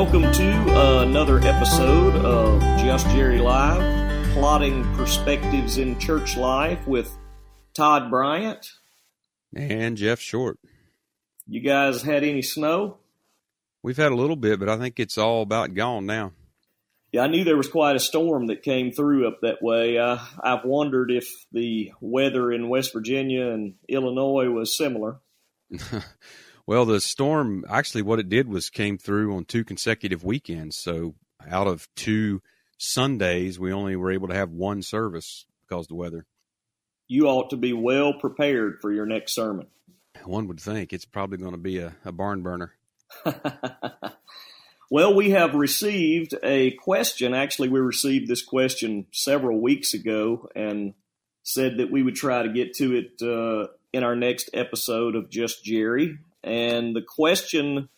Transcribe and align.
Welcome 0.00 0.30
to 0.30 1.02
another 1.02 1.40
episode 1.40 2.14
of 2.24 2.60
Just 2.78 3.04
Jerry 3.08 3.40
Live, 3.40 4.32
plotting 4.32 4.84
perspectives 4.94 5.76
in 5.76 5.98
church 5.98 6.36
life 6.36 6.86
with 6.86 7.10
Todd 7.74 8.08
Bryant. 8.08 8.64
And 9.56 9.96
Jeff 9.96 10.20
Short. 10.20 10.60
You 11.48 11.60
guys 11.62 12.02
had 12.02 12.22
any 12.22 12.42
snow? 12.42 12.98
We've 13.82 13.96
had 13.96 14.12
a 14.12 14.14
little 14.14 14.36
bit, 14.36 14.60
but 14.60 14.68
I 14.68 14.78
think 14.78 15.00
it's 15.00 15.18
all 15.18 15.42
about 15.42 15.74
gone 15.74 16.06
now. 16.06 16.30
Yeah, 17.10 17.22
I 17.22 17.26
knew 17.26 17.42
there 17.42 17.56
was 17.56 17.68
quite 17.68 17.96
a 17.96 18.00
storm 18.00 18.46
that 18.46 18.62
came 18.62 18.92
through 18.92 19.26
up 19.26 19.40
that 19.42 19.60
way. 19.60 19.98
Uh, 19.98 20.18
I've 20.40 20.64
wondered 20.64 21.10
if 21.10 21.28
the 21.50 21.90
weather 22.00 22.52
in 22.52 22.68
West 22.68 22.92
Virginia 22.92 23.48
and 23.48 23.74
Illinois 23.88 24.48
was 24.48 24.76
similar. 24.76 25.18
well, 26.68 26.84
the 26.84 27.00
storm 27.00 27.64
actually, 27.66 28.02
what 28.02 28.18
it 28.18 28.28
did 28.28 28.46
was 28.46 28.68
came 28.68 28.98
through 28.98 29.34
on 29.34 29.46
two 29.46 29.64
consecutive 29.64 30.22
weekends. 30.22 30.76
So 30.76 31.14
out 31.50 31.66
of 31.66 31.88
two 31.96 32.42
Sundays, 32.76 33.58
we 33.58 33.72
only 33.72 33.96
were 33.96 34.12
able 34.12 34.28
to 34.28 34.34
have 34.34 34.50
one 34.50 34.82
service 34.82 35.46
because 35.66 35.86
of 35.86 35.88
the 35.88 35.94
weather. 35.94 36.26
You 37.06 37.26
ought 37.26 37.48
to 37.50 37.56
be 37.56 37.72
well 37.72 38.12
prepared 38.12 38.82
for 38.82 38.92
your 38.92 39.06
next 39.06 39.34
sermon. 39.34 39.68
One 40.26 40.46
would 40.48 40.60
think 40.60 40.92
it's 40.92 41.06
probably 41.06 41.38
going 41.38 41.52
to 41.52 41.56
be 41.56 41.78
a, 41.78 41.96
a 42.04 42.12
barn 42.12 42.42
burner. 42.42 42.74
well, 44.90 45.14
we 45.14 45.30
have 45.30 45.54
received 45.54 46.34
a 46.42 46.72
question. 46.72 47.32
Actually, 47.32 47.70
we 47.70 47.80
received 47.80 48.28
this 48.28 48.44
question 48.44 49.06
several 49.10 49.58
weeks 49.58 49.94
ago 49.94 50.50
and 50.54 50.92
said 51.44 51.78
that 51.78 51.90
we 51.90 52.02
would 52.02 52.16
try 52.16 52.42
to 52.42 52.52
get 52.52 52.74
to 52.74 52.94
it 52.94 53.22
uh, 53.22 53.68
in 53.94 54.04
our 54.04 54.14
next 54.14 54.50
episode 54.52 55.16
of 55.16 55.30
Just 55.30 55.64
Jerry. 55.64 56.18
And 56.42 56.94
the 56.94 57.02
question 57.02 57.88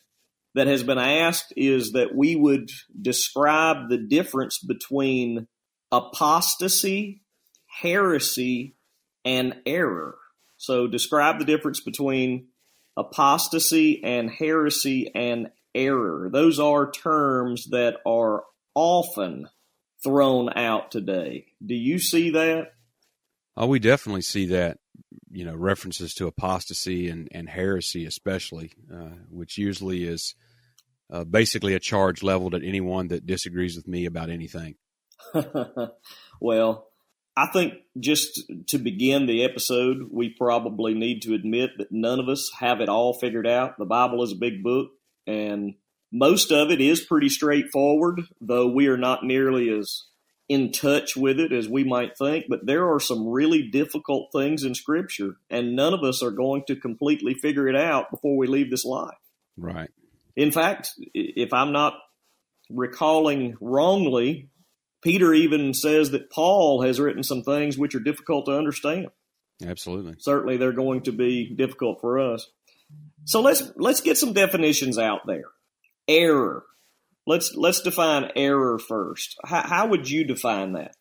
that 0.54 0.66
has 0.66 0.82
been 0.82 0.98
asked 0.98 1.52
is 1.56 1.92
that 1.92 2.14
we 2.14 2.34
would 2.34 2.70
describe 3.00 3.88
the 3.88 3.98
difference 3.98 4.58
between 4.58 5.46
apostasy, 5.92 7.22
heresy, 7.66 8.74
and 9.24 9.56
error. 9.66 10.16
So, 10.56 10.86
describe 10.86 11.38
the 11.38 11.44
difference 11.44 11.80
between 11.80 12.48
apostasy 12.96 14.02
and 14.04 14.30
heresy 14.30 15.10
and 15.14 15.50
error. 15.74 16.28
Those 16.30 16.58
are 16.58 16.90
terms 16.90 17.68
that 17.70 17.98
are 18.04 18.44
often 18.74 19.48
thrown 20.02 20.50
out 20.56 20.90
today. 20.90 21.46
Do 21.64 21.74
you 21.74 21.98
see 21.98 22.30
that? 22.30 22.72
Oh, 23.56 23.66
we 23.66 23.78
definitely 23.78 24.22
see 24.22 24.46
that. 24.46 24.78
You 25.30 25.44
know, 25.44 25.54
references 25.54 26.14
to 26.14 26.26
apostasy 26.26 27.08
and, 27.08 27.28
and 27.30 27.48
heresy, 27.48 28.04
especially, 28.04 28.72
uh, 28.92 29.14
which 29.30 29.58
usually 29.58 30.04
is 30.04 30.34
uh, 31.10 31.24
basically 31.24 31.74
a 31.74 31.80
charge 31.80 32.22
leveled 32.22 32.54
at 32.54 32.64
anyone 32.64 33.08
that 33.08 33.26
disagrees 33.26 33.76
with 33.76 33.86
me 33.86 34.06
about 34.06 34.30
anything. 34.30 34.74
well, 36.40 36.88
I 37.36 37.46
think 37.46 37.74
just 37.98 38.42
to 38.68 38.78
begin 38.78 39.26
the 39.26 39.44
episode, 39.44 40.08
we 40.10 40.30
probably 40.30 40.94
need 40.94 41.22
to 41.22 41.34
admit 41.34 41.70
that 41.78 41.92
none 41.92 42.20
of 42.20 42.28
us 42.28 42.50
have 42.58 42.80
it 42.80 42.88
all 42.88 43.14
figured 43.14 43.46
out. 43.46 43.78
The 43.78 43.84
Bible 43.84 44.22
is 44.22 44.32
a 44.32 44.36
big 44.36 44.62
book, 44.62 44.90
and 45.26 45.74
most 46.12 46.50
of 46.50 46.70
it 46.70 46.80
is 46.80 47.00
pretty 47.00 47.28
straightforward, 47.28 48.22
though 48.40 48.66
we 48.66 48.88
are 48.88 48.96
not 48.96 49.24
nearly 49.24 49.70
as 49.70 50.04
in 50.50 50.72
touch 50.72 51.16
with 51.16 51.38
it 51.38 51.52
as 51.52 51.68
we 51.68 51.84
might 51.84 52.18
think. 52.18 52.46
But 52.48 52.66
there 52.66 52.92
are 52.92 52.98
some 52.98 53.28
really 53.28 53.68
difficult 53.70 54.30
things 54.32 54.64
in 54.64 54.74
Scripture, 54.74 55.36
and 55.48 55.76
none 55.76 55.94
of 55.94 56.02
us 56.02 56.24
are 56.24 56.32
going 56.32 56.64
to 56.66 56.74
completely 56.74 57.34
figure 57.34 57.68
it 57.68 57.76
out 57.76 58.10
before 58.10 58.36
we 58.36 58.48
leave 58.48 58.68
this 58.68 58.84
life. 58.84 59.16
Right. 59.56 59.90
In 60.34 60.50
fact, 60.50 60.90
if 61.14 61.52
I'm 61.52 61.72
not 61.72 61.94
recalling 62.68 63.56
wrongly, 63.60 64.48
Peter 65.02 65.32
even 65.32 65.72
says 65.72 66.10
that 66.10 66.30
Paul 66.30 66.82
has 66.82 66.98
written 66.98 67.22
some 67.22 67.44
things 67.44 67.78
which 67.78 67.94
are 67.94 68.00
difficult 68.00 68.46
to 68.46 68.58
understand. 68.58 69.06
Absolutely. 69.64 70.16
Certainly 70.18 70.56
they're 70.56 70.72
going 70.72 71.02
to 71.02 71.12
be 71.12 71.54
difficult 71.54 72.00
for 72.00 72.18
us. 72.18 72.50
So 73.24 73.40
let's 73.40 73.70
let's 73.76 74.00
get 74.00 74.18
some 74.18 74.32
definitions 74.32 74.98
out 74.98 75.20
there. 75.26 75.44
Error. 76.08 76.64
Let's 77.26 77.54
let's 77.54 77.80
define 77.80 78.30
error 78.34 78.78
first. 78.78 79.36
How, 79.44 79.62
how 79.62 79.86
would 79.88 80.08
you 80.08 80.24
define 80.24 80.72
that? 80.72 80.96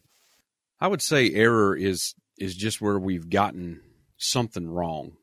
I 0.80 0.88
would 0.88 1.02
say 1.02 1.31
error 1.31 1.75
is 1.75 2.13
is 2.38 2.56
just 2.56 2.81
where 2.81 3.00
we've 3.00 3.30
gotten 3.30 3.81
something 4.18 4.68
wrong. 4.68 5.13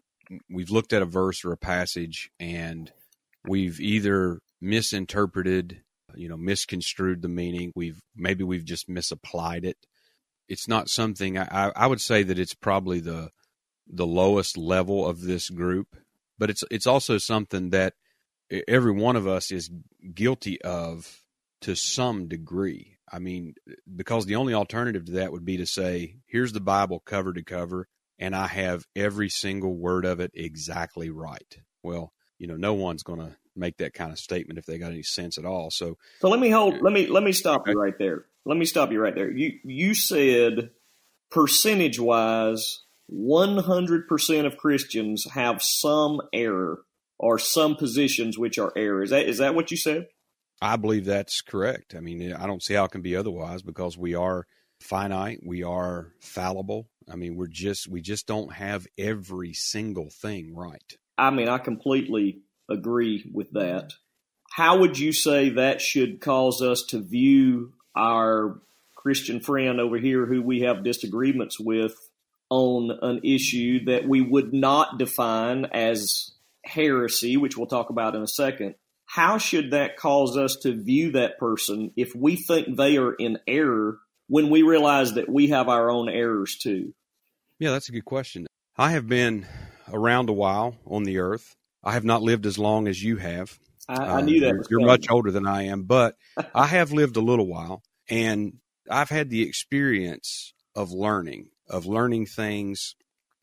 We've 0.51 0.71
looked 0.71 0.93
at 0.93 1.03
a 1.03 1.07
verse 1.07 1.45
or 1.45 1.53
a 1.53 1.57
passage 1.57 2.31
and 2.41 2.91
we've 3.47 3.81
either 3.81 4.41
misinterpreted 4.61 5.83
you 6.15 6.29
know 6.29 6.37
misconstrued 6.37 7.23
the 7.23 7.29
meaning 7.29 7.73
we've 7.75 8.01
maybe 8.17 8.43
we've 8.43 8.65
just 8.65 8.89
misapplied 8.89 9.65
it 9.65 9.77
it's 10.49 10.67
not 10.67 10.89
something 10.89 11.39
I, 11.39 11.73
I 11.77 11.87
would 11.87 12.01
say 12.01 12.23
that 12.23 12.39
it's 12.39 12.55
probably 12.55 13.01
the 13.01 13.31
the 13.87 14.07
lowest 14.07 14.57
level 14.57 15.07
of 15.07 15.21
this 15.21 15.51
group 15.51 15.97
but 16.39 16.49
it's 16.49 16.65
it's 16.71 16.87
also 16.87 17.19
something 17.19 17.71
that 17.71 17.95
every 18.69 18.93
one 18.93 19.17
of 19.17 19.27
us 19.27 19.51
is 19.51 19.71
guilty 20.15 20.61
of 20.63 21.23
to 21.63 21.75
some 21.75 22.29
degree 22.29 22.97
i 23.11 23.19
mean 23.19 23.55
because 23.95 24.27
the 24.27 24.37
only 24.37 24.55
alternative 24.55 25.05
to 25.07 25.13
that 25.13 25.33
would 25.33 25.45
be 25.45 25.57
to 25.57 25.67
say 25.67 26.17
here's 26.27 26.53
the 26.53 26.61
bible 26.61 27.01
cover 27.01 27.33
to 27.33 27.43
cover 27.43 27.89
and 28.19 28.37
i 28.37 28.47
have 28.47 28.87
every 28.95 29.29
single 29.29 29.75
word 29.77 30.05
of 30.05 30.21
it 30.21 30.31
exactly 30.35 31.11
right 31.11 31.59
well 31.83 32.13
you 32.39 32.47
know 32.47 32.57
no 32.57 32.75
one's 32.75 33.03
going 33.03 33.21
to 33.21 33.37
make 33.57 33.79
that 33.79 33.95
kind 33.95 34.13
of 34.13 34.19
statement 34.19 34.59
if 34.59 34.67
they 34.67 34.79
got 34.79 34.93
any 34.93 35.03
sense 35.03 35.39
at 35.39 35.45
all. 35.45 35.71
So, 35.71 35.97
so 36.21 36.29
let 36.29 36.41
me 36.41 36.51
hold. 36.51 36.75
Eh, 36.75 36.79
let 36.83 36.93
me 36.93 37.07
let 37.07 37.23
me 37.23 37.33
stop 37.33 37.67
you 37.67 37.81
right 37.81 37.99
there. 37.99 38.27
Let 38.45 38.59
me 38.59 38.65
stop 38.65 38.93
you 38.93 39.01
right 39.01 39.15
there. 39.15 39.31
You 39.31 39.59
you 39.65 39.95
said 39.95 40.71
percentage 41.31 41.99
wise, 41.99 42.83
one 43.07 43.59
hundred 43.59 44.07
percent 44.07 44.47
of 44.47 44.57
Christians 44.57 45.27
have 45.33 45.63
some 45.63 46.21
error 46.33 46.83
or 47.19 47.39
some 47.39 47.77
positions 47.77 48.39
which 48.39 48.59
are 48.59 48.73
error. 48.77 49.03
Is 49.03 49.11
that 49.11 49.29
is 49.29 49.39
that 49.39 49.55
what 49.55 49.71
you 49.71 49.77
said? 49.77 50.09
I 50.61 50.77
believe 50.77 51.05
that's 51.05 51.43
correct. 51.43 51.95
I 51.95 52.01
mean, 52.01 52.33
I 52.33 52.47
don't 52.47 52.63
see 52.63 52.75
how 52.75 52.85
it 52.85 52.91
can 52.91 53.03
be 53.03 53.17
otherwise 53.17 53.63
because 53.63 53.99
we 53.99 54.15
are 54.15 54.47
finite, 54.81 55.41
we 55.45 55.63
are 55.63 56.13
fallible. 56.21 56.89
I 57.11 57.17
mean, 57.17 57.37
we're 57.37 57.47
just 57.47 57.89
we 57.89 58.01
just 58.01 58.27
don't 58.27 58.53
have 58.53 58.87
every 58.99 59.53
single 59.53 60.11
thing 60.11 60.55
right. 60.55 60.93
I 61.19 61.31
mean, 61.31 61.49
I 61.49 61.59
completely 61.59 62.41
agree 62.71 63.31
with 63.33 63.53
that. 63.53 63.93
How 64.53 64.79
would 64.79 64.99
you 64.99 65.13
say 65.13 65.51
that 65.51 65.81
should 65.81 66.21
cause 66.21 66.63
us 66.63 66.83
to 66.89 67.01
view 67.01 67.75
our 67.95 68.61
Christian 68.95 69.41
friend 69.41 69.81
over 69.81 69.99
here 69.99 70.27
who 70.27 70.43
we 70.43 70.61
have 70.61 70.85
disagreements 70.85 71.61
with 71.61 71.95
on 72.51 72.91
an 73.03 73.21
issue 73.23 73.85
that 73.85 74.09
we 74.09 74.21
would 74.21 74.53
not 74.53 74.99
define 74.99 75.65
as 75.67 76.33
heresy, 76.67 77.37
which 77.37 77.57
we'll 77.57 77.67
talk 77.67 77.91
about 77.91 78.15
in 78.15 78.23
a 78.23 78.29
second? 78.29 78.75
How 79.07 79.39
should 79.39 79.71
that 79.71 79.97
cause 79.97 80.37
us 80.37 80.57
to 80.63 80.75
view 80.75 81.13
that 81.13 81.39
person 81.39 81.93
if 81.97 82.15
we 82.15 82.37
think 82.37 82.77
they 82.77 82.97
are 82.97 83.13
in 83.13 83.39
error 83.47 83.99
when 84.29 84.51
we 84.51 84.63
realize 84.63 85.15
that 85.15 85.29
we 85.29 85.49
have 85.49 85.69
our 85.69 85.91
own 85.91 86.09
errors 86.09 86.57
too? 86.57 86.93
Yeah, 87.59 87.71
that's 87.71 87.89
a 87.89 87.93
good 87.93 88.05
question. 88.05 88.47
I 88.77 88.91
have 88.91 89.07
been 89.07 89.47
around 89.93 90.29
a 90.29 90.35
while 90.35 90.77
on 90.87 91.05
the 91.05 91.19
earth. 91.19 91.55
I 91.83 91.93
have 91.93 92.05
not 92.05 92.23
lived 92.23 92.47
as 92.47 92.59
long 92.59 92.89
as 92.89 93.03
you 93.03 93.17
have. 93.17 93.59
I, 93.89 93.95
I 93.95 94.21
knew 94.23 94.41
that. 94.41 94.51
Uh, 94.51 94.55
you're, 94.55 94.65
you're 94.71 94.87
much 94.87 95.07
older 95.09 95.31
than 95.31 95.47
I 95.47 95.65
am, 95.65 95.85
but 95.85 96.17
I 96.55 96.67
have 96.67 96.93
lived 96.93 97.17
a 97.17 97.21
little 97.21 97.47
while, 97.47 97.83
and 98.11 98.59
I've 98.91 99.09
had 99.09 99.31
the 99.31 99.43
experience 99.43 100.53
of 100.75 100.91
learning, 100.91 101.51
of 101.71 101.87
learning 101.87 102.27
things 102.27 102.97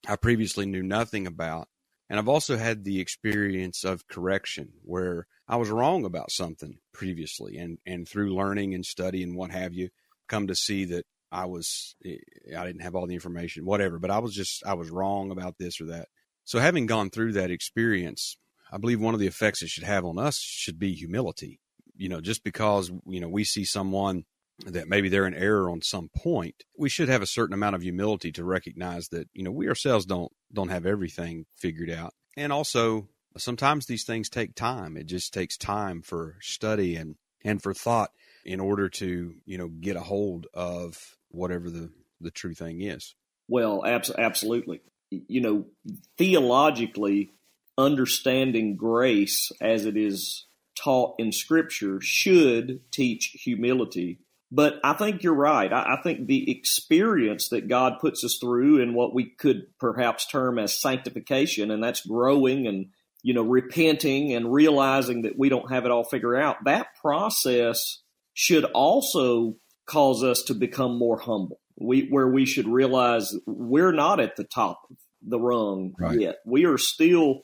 I 0.08 0.18
previously 0.18 0.66
knew 0.66 0.84
nothing 0.84 1.26
about. 1.26 1.68
And 2.10 2.20
I've 2.20 2.28
also 2.28 2.58
had 2.58 2.84
the 2.84 3.00
experience 3.00 3.84
of 3.84 4.08
correction 4.08 4.74
where 4.84 5.28
I 5.48 5.56
was 5.56 5.70
wrong 5.70 6.06
about 6.06 6.32
something 6.32 6.78
previously. 6.94 7.58
And, 7.58 7.80
and 7.86 8.08
through 8.08 8.36
learning 8.36 8.74
and 8.74 8.86
study 8.86 9.24
and 9.24 9.36
what 9.36 9.52
have 9.52 9.74
you, 9.74 9.90
come 10.28 10.48
to 10.48 10.56
see 10.56 10.86
that 10.86 11.06
I 11.32 11.46
was, 11.46 11.96
eh, 12.06 12.18
I 12.58 12.66
didn't 12.66 12.84
have 12.84 12.96
all 12.96 13.08
the 13.08 13.14
information, 13.14 13.66
whatever, 13.66 14.00
but 14.00 14.12
I 14.12 14.20
was 14.20 14.34
just, 14.34 14.64
I 14.66 14.74
was 14.74 14.90
wrong 14.90 15.32
about 15.32 15.58
this 15.58 15.82
or 15.82 15.86
that. 15.86 16.08
So, 16.46 16.60
having 16.60 16.86
gone 16.86 17.10
through 17.10 17.34
that 17.34 17.52
experience, 17.52 18.38
I 18.72 18.78
believe 18.78 19.00
one 19.00 19.14
of 19.14 19.20
the 19.20 19.28
effects 19.28 19.62
it 19.62 19.70
should 19.70 19.84
have 19.84 20.06
on 20.06 20.20
us 20.20 20.38
should 20.40 20.78
be 20.78 20.94
humility. 20.94 21.60
You 21.96 22.10
know, 22.10 22.22
just 22.22 22.44
because, 22.44 22.92
you 23.06 23.22
know, 23.22 23.30
we 23.30 23.44
see 23.44 23.66
someone 23.66 24.26
that 24.66 24.88
maybe 24.88 25.10
they're 25.10 25.28
in 25.28 25.34
error 25.34 25.70
on 25.70 25.82
some 25.82 26.10
point, 26.16 26.64
we 26.78 26.90
should 26.90 27.10
have 27.10 27.22
a 27.22 27.28
certain 27.28 27.54
amount 27.54 27.76
of 27.76 27.82
humility 27.82 28.32
to 28.34 28.44
recognize 28.44 29.10
that, 29.10 29.28
you 29.34 29.44
know, 29.44 29.52
we 29.52 29.68
ourselves 29.68 30.06
don't 30.06 30.32
don't 30.52 30.70
have 30.70 30.86
everything 30.86 31.46
figured 31.58 31.90
out. 31.90 32.14
And 32.38 32.52
also, 32.54 33.10
sometimes 33.38 33.86
these 33.86 34.04
things 34.04 34.30
take 34.30 34.56
time. 34.56 34.98
It 34.98 35.08
just 35.08 35.34
takes 35.34 35.58
time 35.58 36.02
for 36.02 36.38
study 36.42 36.96
and 36.96 37.16
and 37.44 37.62
for 37.62 37.74
thought 37.74 38.12
in 38.46 38.60
order 38.60 38.90
to, 38.90 39.36
you 39.46 39.58
know, 39.58 39.68
get 39.68 39.96
a 39.96 40.02
hold 40.02 40.48
of 40.54 41.18
whatever 41.30 41.70
the 41.70 41.92
the 42.22 42.32
true 42.32 42.54
thing 42.54 42.82
is. 42.82 43.16
Well, 43.48 43.86
abs- 43.86 44.12
absolutely 44.18 44.82
you 45.28 45.42
know, 45.42 45.66
theologically, 46.18 47.32
understanding 47.78 48.76
grace 48.76 49.52
as 49.62 49.86
it 49.86 49.98
is 49.98 50.46
taught 50.76 51.16
in 51.20 51.32
Scripture 51.32 52.00
should 52.02 52.82
teach 52.92 53.38
humility. 53.44 54.20
But 54.56 54.80
I 54.84 54.94
think 54.94 55.24
you're 55.24 55.34
right. 55.34 55.74
I, 55.74 55.96
I, 55.96 56.02
think 56.04 56.28
the 56.28 56.52
experience 56.52 57.50
that 57.50 57.68
God 57.68 57.94
puts 58.00 58.24
us 58.24 58.38
through 58.40 58.84
in 58.84 58.94
what 58.94 59.12
we 59.12 59.32
could 59.32 59.64
perhaps 59.80 60.28
term 60.28 60.60
as 60.60 60.80
sanctification, 60.80 61.72
and 61.72 61.84
that's 61.84 62.06
growing 62.06 62.68
and 62.68 62.90
you 63.24 63.34
know 63.34 63.42
repenting 63.42 64.32
and 64.32 64.54
realizing 64.54 65.24
that 65.24 65.40
we 65.40 65.50
don't 65.50 65.72
have 65.72 65.86
it 65.86 65.92
all 65.92 66.04
figured 66.04 66.40
out. 66.40 66.66
That 66.66 66.90
process 67.02 68.04
should 68.36 68.64
also 68.64 69.56
cause 69.88 70.24
us 70.24 70.44
to 70.44 70.54
become 70.54 71.00
more 71.00 71.18
humble. 71.18 71.60
We 71.76 72.08
where 72.12 72.28
we 72.28 72.46
should 72.46 72.68
realize 72.68 73.36
we're 73.48 73.92
not 73.92 74.20
at 74.20 74.36
the 74.36 74.44
top 74.44 74.82
of 74.92 74.98
the 75.24 75.40
rung 75.40 75.96
right. 76.00 76.20
yet. 76.20 76.36
We 76.46 76.66
are 76.66 76.78
still 76.78 77.40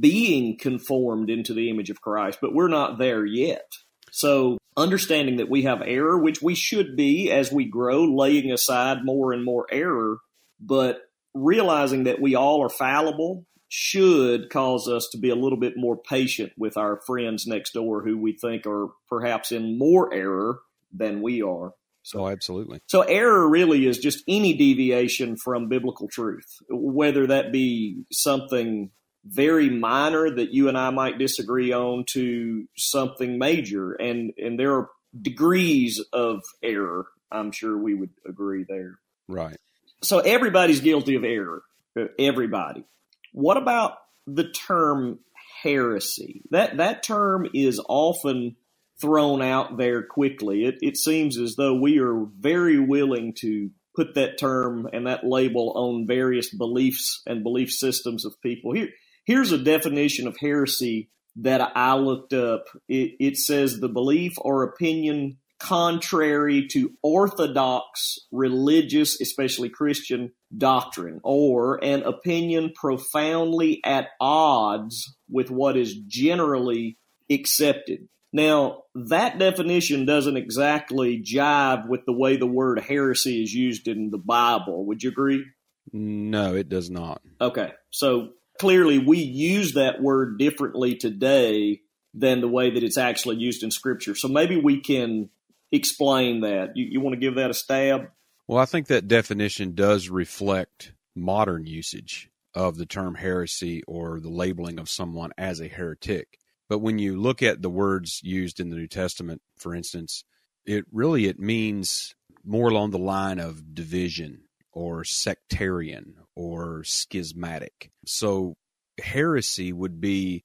being 0.00 0.58
conformed 0.58 1.30
into 1.30 1.54
the 1.54 1.70
image 1.70 1.90
of 1.90 2.00
Christ, 2.00 2.40
but 2.42 2.52
we're 2.52 2.66
not 2.66 2.98
there 2.98 3.24
yet. 3.24 3.70
So 4.12 4.58
understanding 4.76 5.36
that 5.36 5.50
we 5.50 5.62
have 5.62 5.82
error, 5.84 6.18
which 6.18 6.40
we 6.40 6.54
should 6.54 6.96
be 6.96 7.30
as 7.30 7.52
we 7.52 7.64
grow, 7.64 8.04
laying 8.04 8.52
aside 8.52 9.04
more 9.04 9.32
and 9.32 9.44
more 9.44 9.66
error, 9.70 10.18
but 10.60 11.00
realizing 11.34 12.04
that 12.04 12.20
we 12.20 12.34
all 12.34 12.62
are 12.62 12.68
fallible 12.70 13.44
should 13.68 14.48
cause 14.50 14.88
us 14.88 15.08
to 15.12 15.18
be 15.18 15.28
a 15.28 15.36
little 15.36 15.58
bit 15.58 15.74
more 15.76 15.96
patient 15.96 16.52
with 16.56 16.76
our 16.76 17.00
friends 17.06 17.46
next 17.46 17.72
door 17.72 18.02
who 18.02 18.16
we 18.16 18.32
think 18.32 18.66
are 18.66 18.88
perhaps 19.08 19.52
in 19.52 19.78
more 19.78 20.12
error 20.12 20.60
than 20.92 21.20
we 21.20 21.42
are. 21.42 21.72
So, 22.02 22.20
oh, 22.20 22.28
absolutely. 22.28 22.80
So, 22.86 23.02
error 23.02 23.46
really 23.46 23.86
is 23.86 23.98
just 23.98 24.24
any 24.26 24.54
deviation 24.54 25.36
from 25.36 25.68
biblical 25.68 26.08
truth, 26.08 26.46
whether 26.70 27.26
that 27.26 27.52
be 27.52 28.04
something 28.10 28.90
very 29.28 29.68
minor 29.68 30.30
that 30.30 30.52
you 30.52 30.68
and 30.68 30.78
I 30.78 30.90
might 30.90 31.18
disagree 31.18 31.72
on 31.72 32.04
to 32.12 32.66
something 32.76 33.38
major. 33.38 33.92
And, 33.92 34.32
and 34.38 34.58
there 34.58 34.74
are 34.74 34.90
degrees 35.20 36.02
of 36.12 36.42
error. 36.62 37.06
I'm 37.30 37.52
sure 37.52 37.76
we 37.76 37.94
would 37.94 38.10
agree 38.26 38.64
there. 38.68 38.98
Right. 39.28 39.56
So 40.02 40.20
everybody's 40.20 40.80
guilty 40.80 41.16
of 41.16 41.24
error. 41.24 41.62
Uh, 41.98 42.04
everybody. 42.18 42.84
What 43.32 43.56
about 43.56 43.94
the 44.26 44.48
term 44.48 45.18
heresy? 45.62 46.42
That 46.50 46.78
that 46.78 47.02
term 47.02 47.48
is 47.52 47.80
often 47.88 48.56
thrown 49.00 49.42
out 49.42 49.76
there 49.76 50.02
quickly. 50.02 50.64
It, 50.64 50.76
it 50.80 50.96
seems 50.96 51.38
as 51.38 51.56
though 51.56 51.74
we 51.74 51.98
are 51.98 52.26
very 52.38 52.78
willing 52.78 53.34
to 53.40 53.70
put 53.94 54.14
that 54.14 54.38
term 54.38 54.88
and 54.92 55.06
that 55.06 55.24
label 55.24 55.72
on 55.76 56.06
various 56.06 56.54
beliefs 56.54 57.22
and 57.26 57.42
belief 57.42 57.70
systems 57.70 58.24
of 58.24 58.40
people. 58.40 58.72
Here, 58.72 58.90
Here's 59.28 59.52
a 59.52 59.58
definition 59.58 60.26
of 60.26 60.38
heresy 60.38 61.10
that 61.36 61.60
I 61.76 61.96
looked 61.96 62.32
up. 62.32 62.64
It, 62.88 63.16
it 63.20 63.36
says 63.36 63.78
the 63.78 63.90
belief 63.90 64.32
or 64.38 64.62
opinion 64.62 65.36
contrary 65.60 66.66
to 66.68 66.92
orthodox 67.02 68.20
religious, 68.32 69.20
especially 69.20 69.68
Christian 69.68 70.32
doctrine, 70.56 71.20
or 71.22 71.78
an 71.84 72.04
opinion 72.04 72.72
profoundly 72.74 73.82
at 73.84 74.06
odds 74.18 75.14
with 75.28 75.50
what 75.50 75.76
is 75.76 75.94
generally 75.94 76.96
accepted. 77.30 78.08
Now, 78.32 78.84
that 78.94 79.38
definition 79.38 80.06
doesn't 80.06 80.38
exactly 80.38 81.22
jive 81.22 81.86
with 81.86 82.06
the 82.06 82.14
way 82.14 82.38
the 82.38 82.46
word 82.46 82.80
heresy 82.80 83.42
is 83.42 83.52
used 83.52 83.88
in 83.88 84.08
the 84.08 84.16
Bible. 84.16 84.86
Would 84.86 85.02
you 85.02 85.10
agree? 85.10 85.44
No, 85.92 86.54
it 86.54 86.70
does 86.70 86.88
not. 86.88 87.20
Okay. 87.42 87.72
So 87.90 88.30
clearly 88.58 88.98
we 88.98 89.18
use 89.18 89.74
that 89.74 90.02
word 90.02 90.38
differently 90.38 90.96
today 90.96 91.80
than 92.14 92.40
the 92.40 92.48
way 92.48 92.70
that 92.70 92.82
it's 92.82 92.98
actually 92.98 93.36
used 93.36 93.62
in 93.62 93.70
scripture. 93.70 94.14
So 94.14 94.28
maybe 94.28 94.56
we 94.56 94.80
can 94.80 95.30
explain 95.70 96.40
that. 96.40 96.76
You, 96.76 96.86
you 96.90 97.00
want 97.00 97.14
to 97.14 97.20
give 97.20 97.36
that 97.36 97.50
a 97.50 97.54
stab? 97.54 98.10
Well, 98.46 98.58
I 98.58 98.64
think 98.64 98.86
that 98.86 99.08
definition 99.08 99.74
does 99.74 100.08
reflect 100.08 100.92
modern 101.14 101.66
usage 101.66 102.30
of 102.54 102.76
the 102.76 102.86
term 102.86 103.14
heresy 103.14 103.82
or 103.86 104.20
the 104.20 104.30
labeling 104.30 104.78
of 104.78 104.88
someone 104.88 105.32
as 105.36 105.60
a 105.60 105.68
heretic. 105.68 106.38
But 106.68 106.78
when 106.78 106.98
you 106.98 107.20
look 107.20 107.42
at 107.42 107.62
the 107.62 107.70
words 107.70 108.20
used 108.22 108.60
in 108.60 108.70
the 108.70 108.76
New 108.76 108.86
Testament, 108.86 109.42
for 109.56 109.74
instance, 109.74 110.24
it 110.64 110.84
really 110.92 111.26
it 111.26 111.38
means 111.38 112.14
more 112.44 112.68
along 112.68 112.90
the 112.90 112.98
line 112.98 113.38
of 113.38 113.74
division 113.74 114.42
or 114.72 115.04
sectarian 115.04 116.14
or 116.38 116.84
schismatic. 116.84 117.90
So 118.06 118.56
heresy 119.02 119.72
would 119.72 120.00
be 120.00 120.44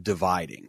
dividing, 0.00 0.68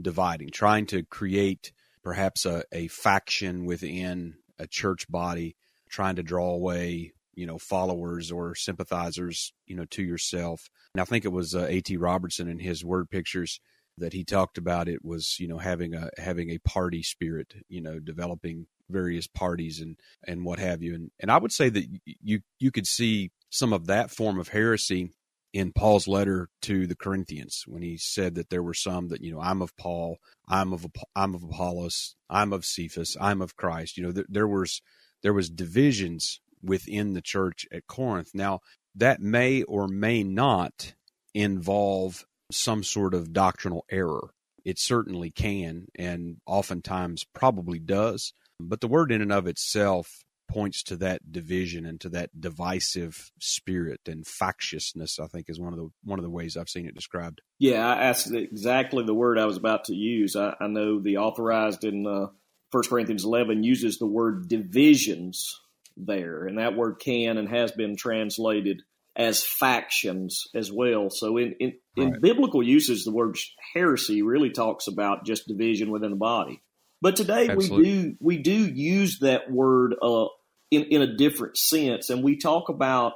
dividing, 0.00 0.50
trying 0.50 0.86
to 0.86 1.02
create 1.02 1.72
perhaps 2.04 2.46
a, 2.46 2.62
a 2.70 2.86
faction 2.86 3.64
within 3.64 4.36
a 4.60 4.68
church 4.68 5.10
body, 5.10 5.56
trying 5.90 6.14
to 6.16 6.22
draw 6.22 6.50
away, 6.50 7.14
you 7.34 7.46
know, 7.46 7.58
followers 7.58 8.30
or 8.30 8.54
sympathizers, 8.54 9.52
you 9.66 9.74
know, 9.74 9.86
to 9.86 10.04
yourself. 10.04 10.70
And 10.94 11.00
I 11.00 11.04
think 11.04 11.24
it 11.24 11.32
was 11.32 11.56
uh, 11.56 11.66
A.T. 11.68 11.96
Robertson 11.96 12.48
in 12.48 12.60
his 12.60 12.84
word 12.84 13.10
pictures 13.10 13.58
that 13.98 14.12
he 14.12 14.24
talked 14.24 14.56
about 14.56 14.88
it 14.88 15.04
was, 15.04 15.40
you 15.40 15.48
know, 15.48 15.58
having 15.58 15.94
a 15.94 16.10
having 16.16 16.50
a 16.50 16.58
party 16.58 17.02
spirit, 17.02 17.54
you 17.68 17.80
know, 17.80 17.98
developing 17.98 18.68
various 18.88 19.26
parties 19.26 19.80
and 19.80 19.96
and 20.28 20.44
what 20.44 20.60
have 20.60 20.80
you. 20.80 20.94
And 20.94 21.10
and 21.18 21.28
I 21.28 21.38
would 21.38 21.52
say 21.52 21.70
that 21.70 21.86
you 22.04 22.42
you 22.60 22.70
could 22.70 22.86
see 22.86 23.32
some 23.50 23.72
of 23.72 23.86
that 23.86 24.10
form 24.10 24.38
of 24.38 24.48
heresy 24.48 25.10
in 25.52 25.72
Paul's 25.72 26.06
letter 26.06 26.50
to 26.62 26.86
the 26.86 26.96
Corinthians 26.96 27.64
when 27.66 27.82
he 27.82 27.96
said 27.96 28.34
that 28.34 28.50
there 28.50 28.62
were 28.62 28.74
some 28.74 29.08
that 29.08 29.22
you 29.22 29.32
know 29.32 29.40
I'm 29.40 29.62
of 29.62 29.76
Paul, 29.76 30.18
I'm 30.48 30.72
of 30.72 30.86
I'm 31.14 31.34
of 31.34 31.42
Apollos, 31.42 32.14
I'm 32.28 32.52
of 32.52 32.64
Cephas, 32.64 33.16
I'm 33.20 33.40
of 33.40 33.56
Christ. 33.56 33.96
You 33.96 34.04
know 34.04 34.12
there, 34.12 34.26
there 34.28 34.48
was 34.48 34.82
there 35.22 35.32
was 35.32 35.48
divisions 35.48 36.40
within 36.62 37.14
the 37.14 37.22
church 37.22 37.66
at 37.72 37.86
Corinth. 37.86 38.30
Now 38.34 38.60
that 38.94 39.20
may 39.20 39.62
or 39.62 39.88
may 39.88 40.22
not 40.22 40.94
involve 41.34 42.24
some 42.52 42.82
sort 42.82 43.14
of 43.14 43.32
doctrinal 43.32 43.84
error. 43.90 44.30
It 44.64 44.78
certainly 44.78 45.30
can, 45.30 45.86
and 45.94 46.36
oftentimes 46.46 47.24
probably 47.32 47.78
does. 47.78 48.32
But 48.58 48.80
the 48.80 48.88
word 48.88 49.12
in 49.12 49.22
and 49.22 49.32
of 49.32 49.46
itself 49.46 50.24
points 50.48 50.82
to 50.84 50.96
that 50.96 51.32
division 51.32 51.86
and 51.86 52.00
to 52.00 52.08
that 52.08 52.40
divisive 52.40 53.30
spirit 53.40 54.00
and 54.06 54.26
factiousness 54.26 55.18
i 55.18 55.26
think 55.26 55.46
is 55.48 55.60
one 55.60 55.72
of 55.72 55.78
the 55.78 55.88
one 56.04 56.18
of 56.18 56.22
the 56.22 56.30
ways 56.30 56.56
i've 56.56 56.68
seen 56.68 56.86
it 56.86 56.94
described. 56.94 57.40
Yeah 57.58 57.86
i 57.86 58.04
asked 58.04 58.32
exactly 58.32 59.04
the 59.04 59.14
word 59.14 59.38
i 59.38 59.46
was 59.46 59.56
about 59.56 59.84
to 59.84 59.94
use. 59.94 60.36
I, 60.36 60.54
I 60.60 60.66
know 60.68 61.00
the 61.00 61.18
authorized 61.18 61.84
in 61.84 62.06
uh, 62.06 62.26
1 62.70 62.84
corinthians 62.88 63.24
11 63.24 63.62
uses 63.62 63.98
the 63.98 64.06
word 64.06 64.48
divisions 64.48 65.60
there 65.96 66.46
and 66.46 66.58
that 66.58 66.76
word 66.76 66.96
can 67.00 67.38
and 67.38 67.48
has 67.48 67.72
been 67.72 67.96
translated 67.96 68.82
as 69.16 69.42
factions 69.42 70.44
as 70.54 70.70
well. 70.70 71.08
So 71.10 71.38
in 71.38 71.54
in, 71.58 71.72
in 71.96 72.20
biblical 72.20 72.62
uses 72.62 73.04
the 73.04 73.12
word 73.12 73.36
heresy 73.74 74.22
really 74.22 74.50
talks 74.50 74.86
about 74.86 75.24
just 75.24 75.48
division 75.48 75.90
within 75.90 76.10
the 76.10 76.16
body. 76.16 76.62
But 77.00 77.16
today 77.16 77.48
Absolutely. 77.48 77.76
we 77.76 77.84
do 77.84 78.16
we 78.20 78.38
do 78.38 78.66
use 78.66 79.18
that 79.20 79.50
word 79.50 79.94
uh, 80.00 80.26
in 80.70 80.84
in 80.84 81.02
a 81.02 81.16
different 81.16 81.56
sense, 81.56 82.10
and 82.10 82.22
we 82.22 82.36
talk 82.36 82.68
about 82.68 83.12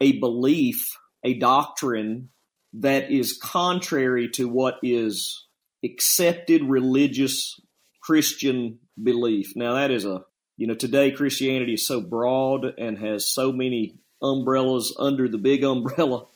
a 0.00 0.18
belief, 0.18 0.96
a 1.24 1.34
doctrine 1.34 2.30
that 2.74 3.10
is 3.10 3.38
contrary 3.42 4.28
to 4.28 4.48
what 4.48 4.78
is 4.82 5.46
accepted 5.84 6.62
religious 6.64 7.60
Christian 8.02 8.78
belief. 9.02 9.52
Now 9.56 9.74
that 9.74 9.90
is 9.90 10.04
a 10.04 10.22
you 10.56 10.66
know 10.66 10.74
today 10.74 11.10
Christianity 11.10 11.74
is 11.74 11.86
so 11.86 12.00
broad 12.00 12.64
and 12.78 12.98
has 12.98 13.26
so 13.26 13.52
many 13.52 13.96
umbrellas 14.22 14.94
under 14.98 15.28
the 15.28 15.38
big 15.38 15.64
umbrella 15.64 16.26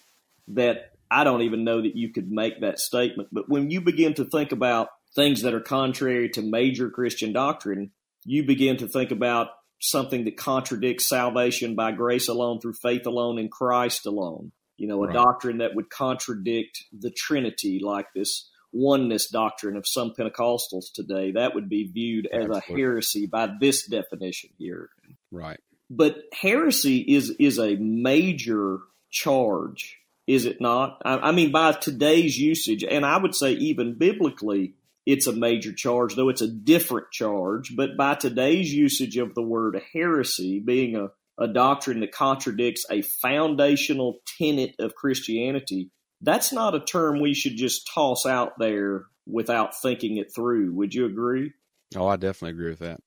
that 0.48 0.92
I 1.10 1.24
don't 1.24 1.42
even 1.42 1.64
know 1.64 1.82
that 1.82 1.96
you 1.96 2.10
could 2.10 2.30
make 2.30 2.60
that 2.60 2.78
statement. 2.78 3.28
But 3.32 3.48
when 3.48 3.70
you 3.70 3.80
begin 3.80 4.14
to 4.14 4.24
think 4.24 4.50
about 4.50 4.88
things 5.14 5.42
that 5.42 5.52
are 5.52 5.60
contrary 5.60 6.30
to 6.30 6.42
major 6.42 6.88
Christian 6.88 7.34
doctrine, 7.34 7.90
you 8.24 8.44
begin 8.44 8.78
to 8.78 8.88
think 8.88 9.10
about 9.10 9.48
something 9.82 10.24
that 10.24 10.36
contradicts 10.36 11.08
salvation 11.08 11.74
by 11.74 11.92
grace 11.92 12.28
alone 12.28 12.60
through 12.60 12.74
faith 12.74 13.04
alone 13.04 13.38
in 13.38 13.48
Christ 13.48 14.06
alone. 14.06 14.52
You 14.76 14.88
know, 14.88 15.02
a 15.02 15.08
right. 15.08 15.14
doctrine 15.14 15.58
that 15.58 15.74
would 15.74 15.90
contradict 15.90 16.84
the 16.98 17.10
Trinity, 17.10 17.80
like 17.82 18.06
this 18.14 18.48
oneness 18.72 19.28
doctrine 19.28 19.76
of 19.76 19.86
some 19.86 20.12
Pentecostals 20.18 20.86
today. 20.94 21.32
That 21.32 21.54
would 21.54 21.68
be 21.68 21.90
viewed 21.92 22.26
as 22.26 22.46
Absolutely. 22.46 22.74
a 22.74 22.76
heresy 22.76 23.26
by 23.26 23.50
this 23.60 23.86
definition 23.86 24.50
here. 24.56 24.88
Right. 25.30 25.60
But 25.90 26.16
heresy 26.32 26.98
is 26.98 27.30
is 27.38 27.58
a 27.58 27.76
major 27.76 28.78
charge, 29.10 29.98
is 30.26 30.46
it 30.46 30.60
not? 30.60 31.02
I, 31.04 31.16
I 31.18 31.32
mean, 31.32 31.52
by 31.52 31.72
today's 31.72 32.38
usage, 32.38 32.82
and 32.82 33.04
I 33.04 33.18
would 33.18 33.34
say 33.34 33.52
even 33.52 33.98
biblically, 33.98 34.74
it's 35.06 35.26
a 35.26 35.32
major 35.32 35.72
charge, 35.72 36.14
though 36.14 36.28
it's 36.28 36.42
a 36.42 36.48
different 36.48 37.10
charge. 37.10 37.74
But 37.76 37.96
by 37.96 38.14
today's 38.14 38.72
usage 38.72 39.16
of 39.16 39.34
the 39.34 39.42
word 39.42 39.80
heresy, 39.92 40.60
being 40.60 40.96
a, 40.96 41.08
a 41.42 41.48
doctrine 41.48 42.00
that 42.00 42.12
contradicts 42.12 42.84
a 42.90 43.02
foundational 43.02 44.20
tenet 44.38 44.74
of 44.78 44.94
Christianity, 44.94 45.90
that's 46.20 46.52
not 46.52 46.74
a 46.74 46.80
term 46.80 47.20
we 47.20 47.34
should 47.34 47.56
just 47.56 47.90
toss 47.92 48.26
out 48.26 48.58
there 48.58 49.06
without 49.26 49.80
thinking 49.80 50.18
it 50.18 50.32
through. 50.34 50.72
Would 50.74 50.94
you 50.94 51.06
agree? 51.06 51.52
Oh, 51.96 52.06
I 52.06 52.16
definitely 52.16 52.50
agree 52.50 52.70
with 52.70 52.80
that. 52.80 53.00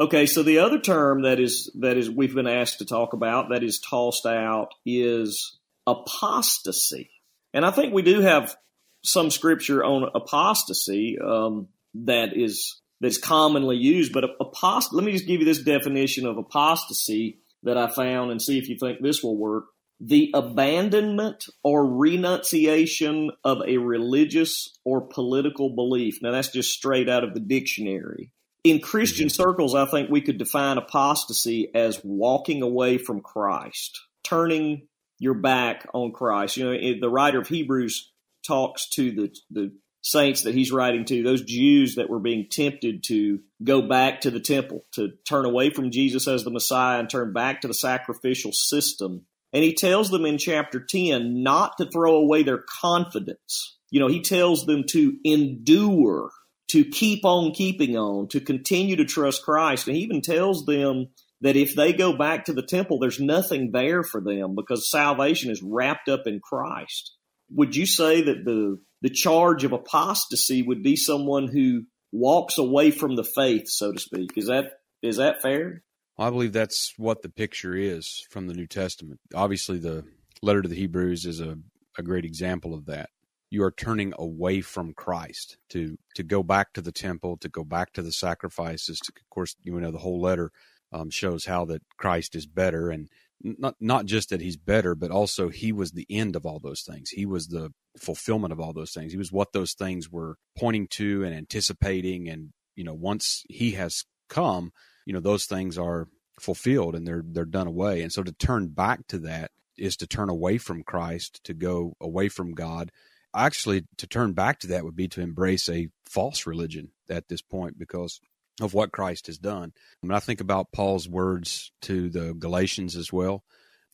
Okay, 0.00 0.26
so 0.26 0.42
the 0.42 0.58
other 0.60 0.80
term 0.80 1.22
that 1.22 1.38
is 1.38 1.70
that 1.80 1.96
is 1.96 2.10
we've 2.10 2.34
been 2.34 2.48
asked 2.48 2.78
to 2.78 2.86
talk 2.86 3.12
about 3.12 3.50
that 3.50 3.62
is 3.62 3.78
tossed 3.78 4.26
out 4.26 4.74
is 4.84 5.58
apostasy, 5.86 7.10
and 7.52 7.64
I 7.64 7.70
think 7.70 7.92
we 7.92 8.02
do 8.02 8.20
have 8.20 8.56
some 9.04 9.30
scripture 9.30 9.84
on 9.84 10.08
apostasy 10.14 11.18
um, 11.18 11.68
that 11.94 12.36
is 12.36 12.80
that's 13.00 13.18
commonly 13.18 13.76
used. 13.76 14.12
But 14.12 14.24
apost- 14.40 14.92
let 14.92 15.04
me 15.04 15.12
just 15.12 15.26
give 15.26 15.40
you 15.40 15.46
this 15.46 15.62
definition 15.62 16.26
of 16.26 16.38
apostasy 16.38 17.40
that 17.64 17.76
I 17.76 17.88
found 17.88 18.30
and 18.30 18.40
see 18.40 18.58
if 18.58 18.68
you 18.68 18.76
think 18.78 19.00
this 19.00 19.22
will 19.22 19.36
work. 19.36 19.64
The 20.00 20.30
abandonment 20.34 21.44
or 21.62 21.86
renunciation 21.86 23.30
of 23.44 23.62
a 23.66 23.78
religious 23.78 24.76
or 24.84 25.00
political 25.00 25.74
belief. 25.74 26.18
Now 26.22 26.32
that's 26.32 26.48
just 26.48 26.70
straight 26.70 27.08
out 27.08 27.22
of 27.22 27.34
the 27.34 27.40
dictionary. 27.40 28.32
In 28.64 28.80
Christian 28.80 29.26
mm-hmm. 29.26 29.42
circles, 29.42 29.74
I 29.74 29.86
think 29.86 30.08
we 30.08 30.20
could 30.20 30.38
define 30.38 30.78
apostasy 30.78 31.70
as 31.74 32.00
walking 32.04 32.62
away 32.62 32.98
from 32.98 33.20
Christ, 33.20 34.00
turning 34.24 34.88
your 35.18 35.34
back 35.34 35.86
on 35.94 36.12
Christ. 36.12 36.56
You 36.56 36.64
know, 36.64 37.00
the 37.00 37.10
writer 37.10 37.40
of 37.40 37.48
Hebrews 37.48 38.11
talks 38.42 38.88
to 38.90 39.12
the, 39.12 39.36
the 39.50 39.72
saints 40.02 40.42
that 40.42 40.54
he's 40.54 40.72
writing 40.72 41.04
to, 41.06 41.22
those 41.22 41.42
Jews 41.42 41.94
that 41.94 42.10
were 42.10 42.18
being 42.18 42.48
tempted 42.50 43.04
to 43.04 43.40
go 43.62 43.82
back 43.82 44.22
to 44.22 44.30
the 44.30 44.40
temple, 44.40 44.84
to 44.92 45.12
turn 45.26 45.44
away 45.44 45.70
from 45.70 45.90
Jesus 45.90 46.26
as 46.26 46.44
the 46.44 46.50
Messiah 46.50 46.98
and 46.98 47.08
turn 47.08 47.32
back 47.32 47.60
to 47.60 47.68
the 47.68 47.74
sacrificial 47.74 48.52
system. 48.52 49.26
And 49.52 49.62
he 49.62 49.74
tells 49.74 50.10
them 50.10 50.26
in 50.26 50.38
chapter 50.38 50.80
10 50.80 51.42
not 51.42 51.78
to 51.78 51.86
throw 51.86 52.16
away 52.16 52.42
their 52.42 52.62
confidence. 52.82 53.78
You 53.90 54.00
know, 54.00 54.08
he 54.08 54.22
tells 54.22 54.66
them 54.66 54.84
to 54.88 55.16
endure, 55.24 56.30
to 56.68 56.84
keep 56.84 57.24
on 57.24 57.52
keeping 57.52 57.96
on, 57.96 58.28
to 58.28 58.40
continue 58.40 58.96
to 58.96 59.04
trust 59.04 59.44
Christ. 59.44 59.86
And 59.86 59.96
he 59.96 60.02
even 60.02 60.22
tells 60.22 60.64
them 60.64 61.08
that 61.42 61.56
if 61.56 61.74
they 61.74 61.92
go 61.92 62.16
back 62.16 62.46
to 62.46 62.52
the 62.52 62.62
temple, 62.62 62.98
there's 62.98 63.20
nothing 63.20 63.70
there 63.72 64.02
for 64.02 64.20
them 64.20 64.54
because 64.54 64.90
salvation 64.90 65.50
is 65.50 65.62
wrapped 65.62 66.08
up 66.08 66.26
in 66.26 66.40
Christ. 66.40 67.14
Would 67.54 67.76
you 67.76 67.86
say 67.86 68.22
that 68.22 68.44
the 68.44 68.78
the 69.02 69.10
charge 69.10 69.64
of 69.64 69.72
apostasy 69.72 70.62
would 70.62 70.82
be 70.82 70.96
someone 70.96 71.48
who 71.48 71.82
walks 72.12 72.58
away 72.58 72.90
from 72.90 73.16
the 73.16 73.24
faith, 73.24 73.68
so 73.68 73.92
to 73.92 73.98
speak. 73.98 74.36
Is 74.36 74.46
that 74.46 74.72
is 75.02 75.16
that 75.16 75.42
fair? 75.42 75.82
I 76.18 76.30
believe 76.30 76.52
that's 76.52 76.92
what 76.98 77.22
the 77.22 77.30
picture 77.30 77.74
is 77.74 78.24
from 78.30 78.46
the 78.46 78.54
New 78.54 78.66
Testament. 78.66 79.18
Obviously, 79.34 79.78
the 79.78 80.04
letter 80.42 80.62
to 80.62 80.68
the 80.68 80.76
Hebrews 80.76 81.24
is 81.24 81.40
a, 81.40 81.56
a 81.98 82.02
great 82.02 82.24
example 82.24 82.74
of 82.74 82.84
that. 82.86 83.08
You 83.50 83.64
are 83.64 83.72
turning 83.72 84.12
away 84.18 84.60
from 84.60 84.94
Christ 84.94 85.56
to 85.70 85.96
to 86.14 86.22
go 86.22 86.42
back 86.42 86.74
to 86.74 86.82
the 86.82 86.92
temple, 86.92 87.38
to 87.38 87.48
go 87.48 87.64
back 87.64 87.92
to 87.94 88.02
the 88.02 88.12
sacrifices. 88.12 88.98
To, 89.00 89.12
of 89.16 89.30
course, 89.30 89.56
you 89.62 89.78
know 89.80 89.90
the 89.90 89.98
whole 89.98 90.20
letter 90.20 90.52
um, 90.92 91.10
shows 91.10 91.46
how 91.46 91.64
that 91.66 91.82
Christ 91.96 92.36
is 92.36 92.46
better, 92.46 92.90
and 92.90 93.08
not 93.42 93.74
not 93.80 94.06
just 94.06 94.30
that 94.30 94.40
he's 94.40 94.56
better, 94.56 94.94
but 94.94 95.10
also 95.10 95.48
he 95.48 95.72
was 95.72 95.92
the 95.92 96.06
end 96.08 96.36
of 96.36 96.46
all 96.46 96.60
those 96.60 96.82
things. 96.82 97.10
He 97.10 97.26
was 97.26 97.48
the 97.48 97.70
fulfillment 97.98 98.52
of 98.52 98.60
all 98.60 98.72
those 98.72 98.92
things. 98.92 99.12
He 99.12 99.18
was 99.18 99.32
what 99.32 99.52
those 99.52 99.74
things 99.74 100.10
were 100.10 100.36
pointing 100.56 100.86
to 100.92 101.24
and 101.24 101.34
anticipating. 101.34 102.28
And 102.28 102.50
you 102.76 102.84
know, 102.84 102.94
once 102.94 103.42
he 103.48 103.72
has 103.72 104.04
come, 104.28 104.72
you 105.06 105.12
know, 105.12 105.20
those 105.20 105.46
things 105.46 105.78
are 105.78 106.08
fulfilled 106.40 106.94
and 106.94 107.06
they're 107.06 107.24
they're 107.24 107.44
done 107.44 107.66
away. 107.66 108.02
And 108.02 108.12
so 108.12 108.22
to 108.22 108.32
turn 108.32 108.68
back 108.68 109.06
to 109.08 109.18
that 109.20 109.50
is 109.76 109.96
to 109.96 110.06
turn 110.06 110.28
away 110.28 110.58
from 110.58 110.82
Christ, 110.82 111.40
to 111.44 111.54
go 111.54 111.94
away 112.00 112.28
from 112.28 112.52
God. 112.52 112.90
Actually, 113.34 113.84
to 113.96 114.06
turn 114.06 114.34
back 114.34 114.58
to 114.60 114.66
that 114.68 114.84
would 114.84 114.96
be 114.96 115.08
to 115.08 115.22
embrace 115.22 115.68
a 115.68 115.88
false 116.04 116.46
religion 116.46 116.90
at 117.08 117.28
this 117.28 117.40
point 117.40 117.78
because 117.78 118.20
of 118.60 118.74
what 118.74 118.92
Christ 118.92 119.26
has 119.26 119.38
done. 119.38 119.72
I 120.02 120.06
mean, 120.06 120.14
I 120.14 120.20
think 120.20 120.40
about 120.40 120.72
Paul's 120.72 121.08
words 121.08 121.72
to 121.82 122.10
the 122.10 122.34
Galatians 122.34 122.96
as 122.96 123.12
well 123.12 123.44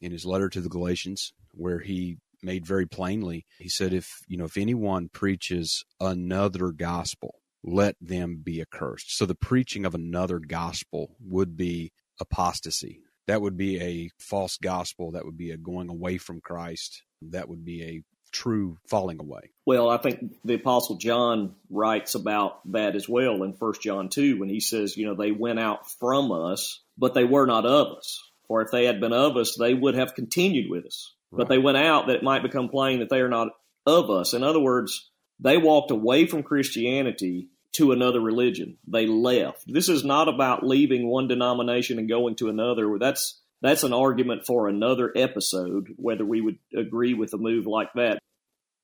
in 0.01 0.13
his 0.13 0.27
letter 0.27 0.49
to 0.49 0.61
the 0.61 0.69
Galatians, 0.69 1.33
where 1.53 1.81
he 1.81 2.19
made 2.43 2.67
very 2.67 2.87
plainly, 2.87 3.47
he 3.59 3.69
said, 3.69 3.93
if, 3.93 4.21
you 4.29 4.37
know, 4.37 4.45
if 4.45 4.57
anyone 4.57 5.09
preaches 5.09 5.85
another 6.01 6.71
gospel, 6.71 7.35
let 7.65 7.97
them 8.01 8.41
be 8.43 8.61
accursed. 8.61 9.17
So 9.17 9.27
the 9.27 9.35
preaching 9.35 9.85
of 9.85 9.95
another 9.95 10.39
gospel 10.39 11.17
would 11.21 11.57
be 11.57 11.93
apostasy. 12.21 13.01
That 13.27 13.43
would 13.43 13.57
be 13.57 13.81
a 13.81 14.11
false 14.19 14.57
gospel. 14.57 15.11
That 15.13 15.25
would 15.25 15.37
be 15.37 15.51
a 15.51 15.57
going 15.57 15.89
away 15.89 16.19
from 16.19 16.41
Christ. 16.41 17.03
That 17.21 17.49
would 17.49 17.65
be 17.65 17.83
a 17.83 18.03
true 18.29 18.79
falling 18.87 19.21
away. 19.21 19.51
Well, 19.67 19.89
I 19.89 19.99
think 19.99 20.33
the 20.45 20.55
apostle 20.55 20.97
John 20.97 21.55
writes 21.71 22.15
about 22.15 22.61
that 22.73 22.97
as 22.97 23.09
well 23.09 23.43
in 23.43 23.53
First 23.53 23.83
John 23.83 24.09
2 24.09 24.39
when 24.39 24.49
he 24.49 24.61
says, 24.61 24.97
you 24.97 25.07
know, 25.07 25.15
they 25.15 25.33
went 25.33 25.59
out 25.59 25.91
from 25.91 26.33
us, 26.33 26.81
but 26.97 27.15
they 27.15 27.25
were 27.25 27.47
not 27.47 27.67
of 27.67 27.97
us. 27.97 28.23
For 28.47 28.63
if 28.63 28.71
they 28.71 28.87
had 28.87 29.01
been 29.01 29.13
of 29.13 29.37
us, 29.37 29.57
they 29.59 29.75
would 29.75 29.95
have 29.95 30.15
continued 30.15 30.71
with 30.71 30.87
us. 30.87 31.15
Right. 31.31 31.39
But 31.39 31.49
they 31.49 31.59
went 31.59 31.77
out 31.77 32.07
that 32.07 32.17
it 32.17 32.23
might 32.23 32.43
become 32.43 32.71
plain 32.71 33.01
that 33.01 33.11
they 33.11 33.21
are 33.21 33.29
not 33.29 33.49
of 33.85 34.11
us. 34.11 34.33
In 34.33 34.43
other 34.43 34.61
words, 34.61 35.11
they 35.39 35.59
walked 35.59 35.91
away 35.91 36.27
from 36.27 36.43
Christianity 36.43 37.49
to 37.73 37.93
another 37.93 38.21
religion. 38.21 38.79
They 38.87 39.07
left. 39.07 39.65
This 39.67 39.89
is 39.89 40.05
not 40.05 40.29
about 40.29 40.67
leaving 40.67 41.07
one 41.07 41.29
denomination 41.29 41.99
and 41.99 42.09
going 42.09 42.37
to 42.37 42.49
another. 42.49 42.99
That's 42.99 43.41
that's 43.61 43.83
an 43.83 43.93
argument 43.93 44.43
for 44.47 44.69
another 44.69 45.13
episode, 45.15 45.89
whether 45.97 46.25
we 46.25 46.41
would 46.41 46.59
agree 46.77 47.15
with 47.15 47.33
a 47.35 47.39
move 47.39 47.67
like 47.67 47.93
that. 47.95 48.19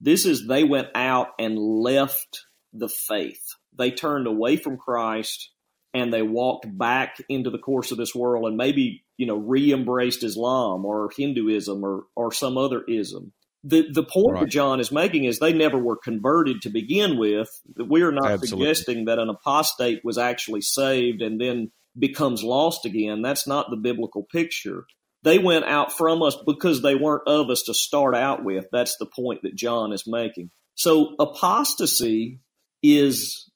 This 0.00 0.26
is 0.26 0.46
they 0.46 0.64
went 0.64 0.88
out 0.94 1.28
and 1.38 1.56
left 1.56 2.40
the 2.72 2.88
faith. 2.88 3.42
They 3.76 3.90
turned 3.90 4.26
away 4.26 4.56
from 4.56 4.76
Christ 4.76 5.50
and 5.92 6.12
they 6.12 6.22
walked 6.22 6.66
back 6.76 7.16
into 7.28 7.50
the 7.50 7.58
course 7.58 7.92
of 7.92 7.98
this 7.98 8.14
world 8.14 8.46
and 8.46 8.56
maybe, 8.56 9.04
you 9.16 9.26
know, 9.26 9.36
re-embraced 9.36 10.24
Islam 10.24 10.84
or 10.84 11.10
Hinduism 11.16 11.84
or, 11.84 12.04
or 12.16 12.32
some 12.32 12.58
other 12.58 12.82
ism. 12.88 13.32
The, 13.62 13.86
the 13.90 14.02
point 14.02 14.34
right. 14.34 14.40
that 14.40 14.50
John 14.50 14.80
is 14.80 14.92
making 14.92 15.24
is 15.24 15.38
they 15.38 15.54
never 15.54 15.78
were 15.78 15.96
converted 15.96 16.62
to 16.62 16.70
begin 16.70 17.16
with. 17.16 17.48
We 17.88 18.02
are 18.02 18.12
not 18.12 18.32
Absolutely. 18.32 18.66
suggesting 18.66 19.04
that 19.06 19.18
an 19.18 19.30
apostate 19.30 20.00
was 20.04 20.18
actually 20.18 20.60
saved 20.60 21.22
and 21.22 21.40
then 21.40 21.70
becomes 21.98 22.42
lost 22.42 22.84
again. 22.84 23.22
That's 23.22 23.46
not 23.46 23.70
the 23.70 23.76
biblical 23.76 24.24
picture. 24.24 24.84
They 25.22 25.38
went 25.38 25.64
out 25.64 25.92
from 25.92 26.22
us 26.22 26.36
because 26.46 26.82
they 26.82 26.94
weren't 26.94 27.26
of 27.26 27.48
us 27.48 27.62
to 27.64 27.74
start 27.74 28.14
out 28.14 28.44
with. 28.44 28.66
That's 28.72 28.96
the 28.98 29.06
point 29.06 29.42
that 29.42 29.56
John 29.56 29.92
is 29.92 30.06
making. 30.06 30.50
So 30.74 31.14
apostasy 31.18 32.40
is 32.82 33.50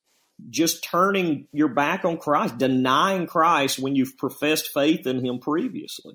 just 0.51 0.85
turning 0.85 1.49
your 1.53 1.69
back 1.69 2.05
on 2.05 2.17
Christ, 2.17 2.59
denying 2.59 3.27
Christ 3.27 3.79
when 3.79 3.97
you've 3.97 4.17
professed 4.17 4.71
faith 4.73 5.07
in 5.07 5.25
him 5.25 5.41
previously. 5.41 6.15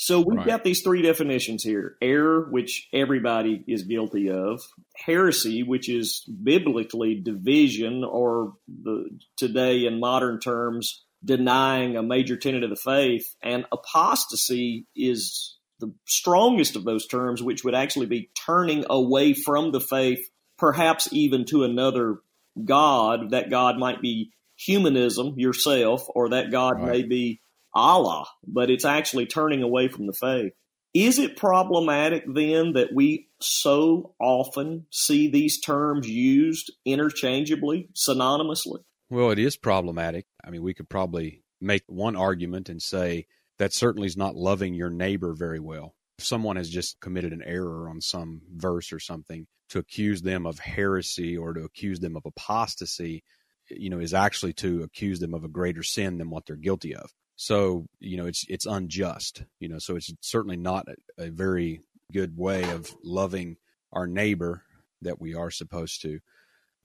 So 0.00 0.20
we've 0.20 0.38
right. 0.38 0.46
got 0.46 0.64
these 0.64 0.82
three 0.82 1.02
definitions 1.02 1.64
here 1.64 1.96
error, 2.00 2.48
which 2.50 2.88
everybody 2.92 3.64
is 3.66 3.82
guilty 3.82 4.30
of, 4.30 4.60
heresy, 4.96 5.64
which 5.64 5.88
is 5.88 6.24
biblically 6.24 7.20
division, 7.20 8.04
or 8.04 8.54
the, 8.68 9.10
today 9.36 9.86
in 9.86 9.98
modern 9.98 10.38
terms, 10.38 11.04
denying 11.24 11.96
a 11.96 12.02
major 12.02 12.36
tenet 12.36 12.64
of 12.64 12.70
the 12.70 12.76
faith, 12.76 13.34
and 13.42 13.66
apostasy 13.72 14.86
is 14.94 15.56
the 15.80 15.92
strongest 16.06 16.76
of 16.76 16.84
those 16.84 17.06
terms, 17.06 17.42
which 17.42 17.64
would 17.64 17.74
actually 17.74 18.06
be 18.06 18.30
turning 18.46 18.84
away 18.90 19.32
from 19.32 19.72
the 19.72 19.80
faith, 19.80 20.28
perhaps 20.58 21.08
even 21.12 21.44
to 21.46 21.64
another 21.64 22.18
God. 22.64 23.30
That 23.30 23.50
God 23.50 23.78
might 23.78 24.02
be 24.02 24.32
humanism 24.56 25.34
yourself, 25.36 26.06
or 26.08 26.30
that 26.30 26.50
God 26.50 26.80
right. 26.80 26.92
may 26.92 27.02
be 27.02 27.40
Allah, 27.74 28.26
but 28.46 28.70
it's 28.70 28.84
actually 28.84 29.26
turning 29.26 29.62
away 29.62 29.88
from 29.88 30.06
the 30.06 30.12
faith. 30.12 30.52
Is 30.94 31.18
it 31.18 31.36
problematic 31.36 32.24
then 32.26 32.72
that 32.72 32.94
we 32.94 33.28
so 33.40 34.14
often 34.18 34.86
see 34.90 35.28
these 35.28 35.60
terms 35.60 36.08
used 36.08 36.72
interchangeably, 36.84 37.88
synonymously? 37.94 38.80
Well, 39.10 39.30
it 39.30 39.38
is 39.38 39.56
problematic. 39.56 40.26
I 40.44 40.50
mean, 40.50 40.62
we 40.62 40.74
could 40.74 40.88
probably 40.88 41.42
make 41.60 41.84
one 41.86 42.16
argument 42.16 42.68
and 42.68 42.80
say 42.82 43.26
that 43.58 43.72
certainly 43.72 44.06
is 44.06 44.16
not 44.16 44.36
loving 44.36 44.74
your 44.74 44.90
neighbor 44.90 45.32
very 45.32 45.58
well. 45.60 45.94
If 46.18 46.26
someone 46.26 46.56
has 46.56 46.68
just 46.68 47.00
committed 47.00 47.32
an 47.32 47.42
error 47.44 47.88
on 47.88 48.00
some 48.00 48.42
verse 48.54 48.92
or 48.92 48.98
something, 49.00 49.46
to 49.70 49.78
accuse 49.78 50.22
them 50.22 50.46
of 50.46 50.58
heresy 50.58 51.36
or 51.36 51.52
to 51.54 51.62
accuse 51.62 52.00
them 52.00 52.16
of 52.16 52.24
apostasy, 52.26 53.22
you 53.68 53.90
know, 53.90 53.98
is 53.98 54.14
actually 54.14 54.54
to 54.54 54.82
accuse 54.82 55.20
them 55.20 55.34
of 55.34 55.44
a 55.44 55.48
greater 55.48 55.82
sin 55.82 56.18
than 56.18 56.30
what 56.30 56.46
they're 56.46 56.56
guilty 56.56 56.94
of. 56.94 57.10
So, 57.36 57.86
you 58.00 58.16
know, 58.16 58.26
it's 58.26 58.44
it's 58.48 58.66
unjust. 58.66 59.44
You 59.60 59.68
know, 59.68 59.78
so 59.78 59.96
it's 59.96 60.12
certainly 60.20 60.56
not 60.56 60.86
a, 60.88 61.26
a 61.26 61.30
very 61.30 61.82
good 62.12 62.36
way 62.36 62.68
of 62.70 62.94
loving 63.04 63.56
our 63.92 64.06
neighbor 64.06 64.62
that 65.02 65.20
we 65.20 65.34
are 65.34 65.50
supposed 65.50 66.02
to. 66.02 66.20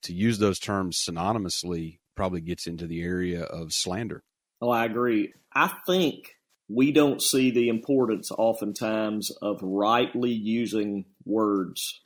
To 0.04 0.14
use 0.14 0.38
those 0.38 0.60
terms 0.60 0.98
synonymously 0.98 2.00
probably 2.16 2.42
gets 2.42 2.68
into 2.68 2.88
the 2.88 3.02
area 3.02 3.44
of 3.44 3.74
slander. 3.74 4.24
Oh, 4.62 4.70
I 4.70 4.86
agree. 4.86 5.34
I 5.54 5.72
think 5.86 6.38
we 6.70 6.92
don't 6.92 7.22
see 7.22 7.52
the 7.52 7.70
importance 7.70 8.32
oftentimes 8.32 9.32
of 9.42 9.60
rightly 9.62 10.32
using 10.32 11.06
words. 11.26 12.02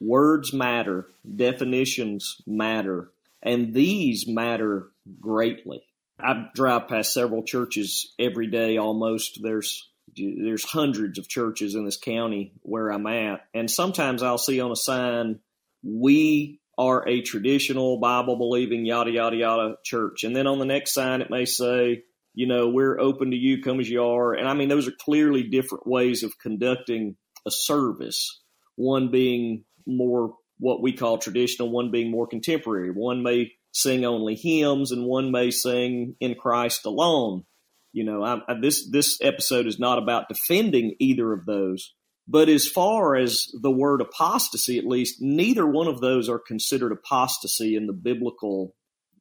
Words 0.00 0.52
matter, 0.52 1.06
definitions 1.36 2.36
matter. 2.46 3.10
And 3.42 3.74
these 3.74 4.26
matter 4.28 4.90
greatly. 5.20 5.82
I 6.18 6.46
drive 6.54 6.88
past 6.88 7.12
several 7.12 7.42
churches 7.42 8.14
every 8.18 8.46
day 8.46 8.76
almost. 8.76 9.40
There's 9.42 9.88
there's 10.14 10.64
hundreds 10.64 11.18
of 11.18 11.28
churches 11.28 11.74
in 11.74 11.84
this 11.84 11.96
county 11.96 12.52
where 12.60 12.90
I'm 12.90 13.06
at, 13.06 13.46
and 13.54 13.70
sometimes 13.70 14.22
I'll 14.22 14.38
see 14.38 14.60
on 14.60 14.70
a 14.70 14.76
sign, 14.76 15.40
"We 15.82 16.60
are 16.78 17.06
a 17.08 17.22
traditional 17.22 17.98
Bible 17.98 18.36
believing 18.36 18.86
yada 18.86 19.10
yada 19.10 19.36
yada 19.36 19.76
church," 19.84 20.24
and 20.24 20.34
then 20.34 20.46
on 20.46 20.58
the 20.58 20.64
next 20.64 20.94
sign 20.94 21.22
it 21.22 21.30
may 21.30 21.44
say, 21.44 22.02
"You 22.34 22.46
know, 22.46 22.68
we're 22.68 22.98
open 22.98 23.30
to 23.30 23.36
you, 23.36 23.62
come 23.62 23.80
as 23.80 23.90
you 23.90 24.02
are." 24.02 24.34
And 24.34 24.48
I 24.48 24.54
mean, 24.54 24.68
those 24.68 24.88
are 24.88 24.92
clearly 25.00 25.42
different 25.42 25.86
ways 25.86 26.22
of 26.22 26.38
conducting 26.38 27.16
a 27.46 27.50
service. 27.50 28.40
One 28.76 29.10
being 29.10 29.64
more 29.86 30.36
what 30.58 30.80
we 30.80 30.92
call 30.92 31.18
traditional, 31.18 31.70
one 31.70 31.90
being 31.90 32.10
more 32.10 32.26
contemporary. 32.26 32.90
One 32.90 33.22
may 33.22 33.52
sing 33.72 34.04
only 34.04 34.36
hymns, 34.36 34.92
and 34.92 35.06
one 35.06 35.32
may 35.32 35.50
sing 35.50 36.14
in 36.20 36.36
Christ 36.36 36.86
alone. 36.86 37.44
You 37.92 38.04
know, 38.04 38.22
I, 38.22 38.40
I, 38.48 38.54
this 38.60 38.88
this 38.90 39.18
episode 39.20 39.66
is 39.66 39.78
not 39.78 39.98
about 39.98 40.28
defending 40.28 40.94
either 41.00 41.32
of 41.32 41.46
those, 41.46 41.94
but 42.28 42.48
as 42.48 42.66
far 42.66 43.16
as 43.16 43.48
the 43.60 43.70
word 43.70 44.00
apostasy, 44.00 44.78
at 44.78 44.86
least, 44.86 45.20
neither 45.20 45.66
one 45.66 45.88
of 45.88 46.00
those 46.00 46.28
are 46.28 46.38
considered 46.38 46.92
apostasy 46.92 47.76
in 47.76 47.86
the 47.86 47.92
biblical, 47.92 48.74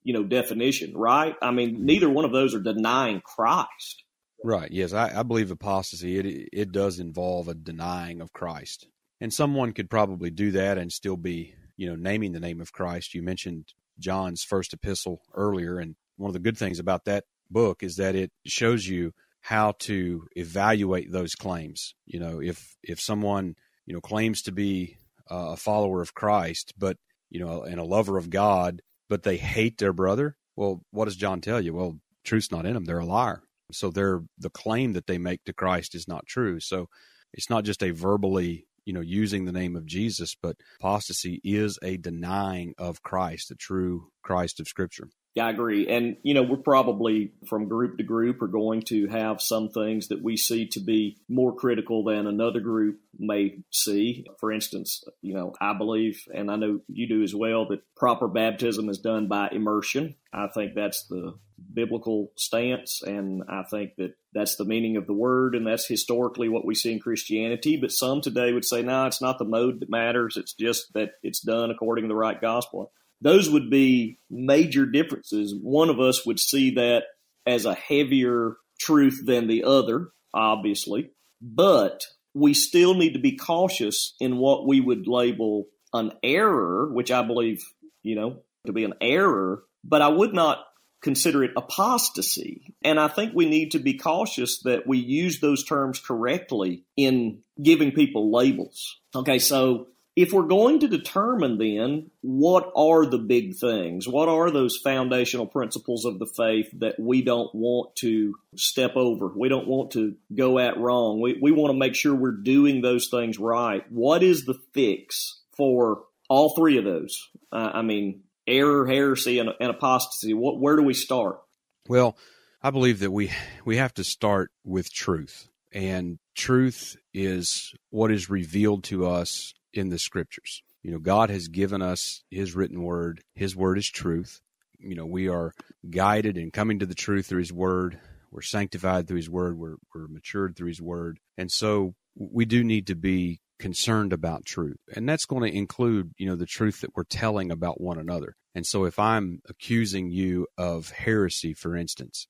you 0.03 0.13
know, 0.13 0.23
definition, 0.23 0.95
right? 0.95 1.35
I 1.41 1.51
mean, 1.51 1.75
mm-hmm. 1.75 1.85
neither 1.85 2.09
one 2.09 2.25
of 2.25 2.31
those 2.31 2.53
are 2.53 2.59
denying 2.59 3.21
Christ. 3.21 4.03
Right. 4.43 4.71
Yes, 4.71 4.93
I, 4.93 5.19
I 5.19 5.23
believe 5.23 5.51
apostasy 5.51 6.17
it 6.17 6.49
it 6.51 6.71
does 6.71 6.99
involve 6.99 7.47
a 7.47 7.53
denying 7.53 8.21
of 8.21 8.33
Christ, 8.33 8.87
and 9.19 9.31
someone 9.31 9.71
could 9.71 9.89
probably 9.89 10.31
do 10.31 10.51
that 10.51 10.79
and 10.79 10.91
still 10.91 11.17
be, 11.17 11.53
you 11.77 11.87
know, 11.87 11.95
naming 11.95 12.31
the 12.31 12.39
name 12.39 12.59
of 12.59 12.73
Christ. 12.73 13.13
You 13.13 13.21
mentioned 13.21 13.73
John's 14.01 14.43
first 14.43 14.73
epistle 14.73 15.21
earlier. 15.33 15.79
And 15.79 15.95
one 16.17 16.29
of 16.29 16.33
the 16.33 16.39
good 16.39 16.57
things 16.57 16.79
about 16.79 17.05
that 17.05 17.25
book 17.49 17.83
is 17.83 17.95
that 17.95 18.15
it 18.15 18.31
shows 18.45 18.87
you 18.87 19.13
how 19.41 19.73
to 19.79 20.27
evaluate 20.35 21.11
those 21.11 21.35
claims. 21.35 21.93
You 22.05 22.19
know, 22.19 22.41
if 22.41 22.75
if 22.83 22.99
someone 22.99 23.55
you 23.85 23.93
know 23.93 24.01
claims 24.01 24.41
to 24.43 24.51
be 24.51 24.97
a 25.29 25.57
follower 25.57 26.01
of 26.01 26.13
Christ, 26.13 26.73
but 26.77 26.97
you 27.29 27.39
know, 27.39 27.63
and 27.63 27.79
a 27.79 27.85
lover 27.85 28.17
of 28.17 28.29
God, 28.29 28.81
but 29.09 29.23
they 29.23 29.37
hate 29.37 29.77
their 29.77 29.93
brother, 29.93 30.35
well, 30.55 30.81
what 30.91 31.05
does 31.05 31.15
John 31.15 31.41
tell 31.41 31.61
you? 31.61 31.73
Well, 31.73 31.99
truth's 32.23 32.51
not 32.51 32.65
in 32.65 32.73
them; 32.73 32.85
they're 32.85 32.99
a 32.99 33.05
liar. 33.05 33.41
So 33.71 33.89
they're 33.89 34.21
the 34.37 34.49
claim 34.49 34.93
that 34.93 35.07
they 35.07 35.17
make 35.17 35.43
to 35.45 35.53
Christ 35.53 35.95
is 35.95 36.07
not 36.07 36.25
true. 36.25 36.59
So 36.59 36.87
it's 37.33 37.49
not 37.49 37.63
just 37.63 37.81
a 37.83 37.91
verbally 37.91 38.67
you 38.85 38.93
know, 38.93 39.01
using 39.01 39.45
the 39.45 39.51
name 39.51 39.75
of 39.75 39.85
Jesus, 39.85 40.35
but 40.41 40.55
apostasy 40.79 41.39
is 41.43 41.77
a 41.83 41.97
denying 41.97 42.73
of 42.77 43.03
Christ, 43.03 43.49
the 43.49 43.55
true 43.55 44.09
Christ 44.23 44.59
of 44.59 44.67
Scripture. 44.67 45.09
Yeah, 45.33 45.45
I 45.45 45.51
agree. 45.51 45.87
And, 45.87 46.17
you 46.23 46.33
know, 46.33 46.43
we're 46.43 46.57
probably 46.57 47.31
from 47.47 47.69
group 47.69 47.97
to 47.97 48.03
group 48.03 48.41
are 48.41 48.47
going 48.47 48.81
to 48.87 49.07
have 49.07 49.41
some 49.41 49.69
things 49.69 50.09
that 50.09 50.21
we 50.21 50.35
see 50.35 50.67
to 50.69 50.81
be 50.81 51.19
more 51.29 51.55
critical 51.55 52.03
than 52.03 52.27
another 52.27 52.59
group 52.59 52.99
may 53.17 53.59
see. 53.71 54.25
For 54.41 54.51
instance, 54.51 55.05
you 55.21 55.33
know, 55.33 55.53
I 55.61 55.71
believe, 55.73 56.21
and 56.33 56.51
I 56.51 56.57
know 56.57 56.81
you 56.89 57.07
do 57.07 57.23
as 57.23 57.33
well, 57.33 57.65
that 57.69 57.79
proper 57.95 58.27
baptism 58.27 58.89
is 58.89 58.97
done 58.97 59.29
by 59.29 59.47
immersion. 59.53 60.15
I 60.33 60.47
think 60.47 60.75
that's 60.75 61.07
the 61.07 61.35
biblical 61.73 62.33
stance, 62.35 63.01
and 63.01 63.43
I 63.47 63.63
think 63.63 63.95
that 63.97 64.15
that's 64.33 64.57
the 64.57 64.65
meaning 64.65 64.97
of 64.97 65.07
the 65.07 65.13
word, 65.13 65.55
and 65.55 65.65
that's 65.65 65.87
historically 65.87 66.49
what 66.49 66.65
we 66.65 66.75
see 66.75 66.91
in 66.91 66.99
Christianity. 66.99 67.77
But 67.77 67.93
some 67.93 68.19
today 68.19 68.51
would 68.51 68.65
say, 68.65 68.81
no, 68.81 69.05
it's 69.05 69.21
not 69.21 69.37
the 69.37 69.45
mode 69.45 69.79
that 69.79 69.89
matters. 69.89 70.35
It's 70.35 70.53
just 70.53 70.93
that 70.93 71.11
it's 71.23 71.39
done 71.39 71.71
according 71.71 72.05
to 72.05 72.09
the 72.09 72.15
right 72.15 72.41
gospel 72.41 72.91
those 73.21 73.49
would 73.49 73.69
be 73.69 74.19
major 74.29 74.85
differences. 74.85 75.55
One 75.61 75.89
of 75.89 75.99
us 75.99 76.25
would 76.25 76.39
see 76.39 76.75
that 76.75 77.03
as 77.45 77.65
a 77.65 77.73
heavier 77.73 78.57
truth 78.79 79.21
than 79.25 79.47
the 79.47 79.63
other, 79.63 80.09
obviously, 80.33 81.11
but 81.41 82.03
we 82.33 82.53
still 82.53 82.93
need 82.93 83.13
to 83.13 83.19
be 83.19 83.35
cautious 83.35 84.15
in 84.19 84.37
what 84.37 84.67
we 84.67 84.79
would 84.79 85.07
label 85.07 85.65
an 85.93 86.11
error, 86.23 86.89
which 86.91 87.11
I 87.11 87.21
believe, 87.21 87.61
you 88.03 88.15
know, 88.15 88.37
to 88.65 88.73
be 88.73 88.83
an 88.83 88.93
error, 89.01 89.63
but 89.83 90.01
I 90.01 90.07
would 90.07 90.33
not 90.33 90.59
consider 91.01 91.43
it 91.43 91.51
apostasy. 91.57 92.75
And 92.83 92.99
I 92.99 93.07
think 93.07 93.33
we 93.33 93.47
need 93.47 93.71
to 93.71 93.79
be 93.79 93.95
cautious 93.95 94.61
that 94.63 94.87
we 94.87 94.99
use 94.99 95.39
those 95.39 95.65
terms 95.65 95.99
correctly 95.99 96.85
in 96.95 97.41
giving 97.61 97.91
people 97.91 98.31
labels. 98.31 98.99
Okay, 99.15 99.39
so 99.39 99.87
if 100.15 100.33
we're 100.33 100.43
going 100.43 100.79
to 100.79 100.87
determine 100.87 101.57
then 101.57 102.11
what 102.21 102.71
are 102.75 103.05
the 103.05 103.17
big 103.17 103.55
things, 103.55 104.07
what 104.07 104.27
are 104.27 104.51
those 104.51 104.77
foundational 104.77 105.45
principles 105.45 106.05
of 106.05 106.19
the 106.19 106.25
faith 106.25 106.69
that 106.79 106.99
we 106.99 107.21
don't 107.21 107.53
want 107.55 107.95
to 107.97 108.35
step 108.55 108.95
over, 108.95 109.27
we 109.27 109.47
don't 109.47 109.67
want 109.67 109.91
to 109.91 110.15
go 110.35 110.59
at 110.59 110.77
wrong, 110.77 111.21
we, 111.21 111.37
we 111.41 111.51
want 111.51 111.71
to 111.71 111.77
make 111.77 111.95
sure 111.95 112.13
we're 112.13 112.31
doing 112.31 112.81
those 112.81 113.07
things 113.09 113.39
right. 113.39 113.89
What 113.89 114.21
is 114.21 114.45
the 114.45 114.59
fix 114.73 115.39
for 115.55 116.03
all 116.29 116.55
three 116.55 116.77
of 116.77 116.83
those? 116.83 117.29
Uh, 117.51 117.71
I 117.73 117.81
mean, 117.81 118.23
error, 118.47 118.85
heresy, 118.85 119.39
and, 119.39 119.51
and 119.59 119.69
apostasy. 119.69 120.33
What, 120.33 120.59
where 120.59 120.75
do 120.75 120.83
we 120.83 120.93
start? 120.93 121.39
Well, 121.87 122.17
I 122.61 122.69
believe 122.69 122.99
that 122.99 123.11
we 123.11 123.31
we 123.65 123.77
have 123.77 123.93
to 123.95 124.03
start 124.03 124.51
with 124.63 124.93
truth, 124.93 125.49
and 125.71 126.19
truth 126.35 126.95
is 127.11 127.73
what 127.89 128.11
is 128.11 128.29
revealed 128.29 128.83
to 128.85 129.07
us 129.07 129.55
in 129.73 129.89
the 129.89 129.99
scriptures. 129.99 130.63
You 130.83 130.91
know, 130.91 130.99
God 130.99 131.29
has 131.29 131.47
given 131.47 131.81
us 131.81 132.23
His 132.29 132.55
written 132.55 132.81
word. 132.81 133.21
His 133.35 133.55
word 133.55 133.77
is 133.77 133.89
truth. 133.89 134.41
You 134.79 134.95
know, 134.95 135.05
we 135.05 135.27
are 135.27 135.53
guided 135.89 136.37
in 136.37 136.51
coming 136.51 136.79
to 136.79 136.85
the 136.85 136.95
truth 136.95 137.27
through 137.27 137.39
His 137.39 137.53
word. 137.53 137.99
We're 138.31 138.41
sanctified 138.41 139.07
through 139.07 139.17
His 139.17 139.29
word. 139.29 139.57
We're, 139.57 139.75
we're 139.93 140.07
matured 140.07 140.55
through 140.55 140.69
His 140.69 140.81
word. 140.81 141.19
And 141.37 141.51
so 141.51 141.93
we 142.15 142.45
do 142.45 142.63
need 142.63 142.87
to 142.87 142.95
be 142.95 143.39
concerned 143.59 144.11
about 144.11 144.45
truth. 144.45 144.77
And 144.95 145.07
that's 145.07 145.25
going 145.25 145.49
to 145.49 145.57
include, 145.57 146.11
you 146.17 146.25
know, 146.25 146.35
the 146.35 146.45
truth 146.45 146.81
that 146.81 146.95
we're 146.95 147.03
telling 147.03 147.51
about 147.51 147.79
one 147.79 147.99
another. 147.99 148.35
And 148.55 148.65
so 148.65 148.85
if 148.85 148.99
I'm 148.99 149.41
accusing 149.47 150.09
you 150.09 150.47
of 150.57 150.89
heresy, 150.89 151.53
for 151.53 151.75
instance, 151.75 152.27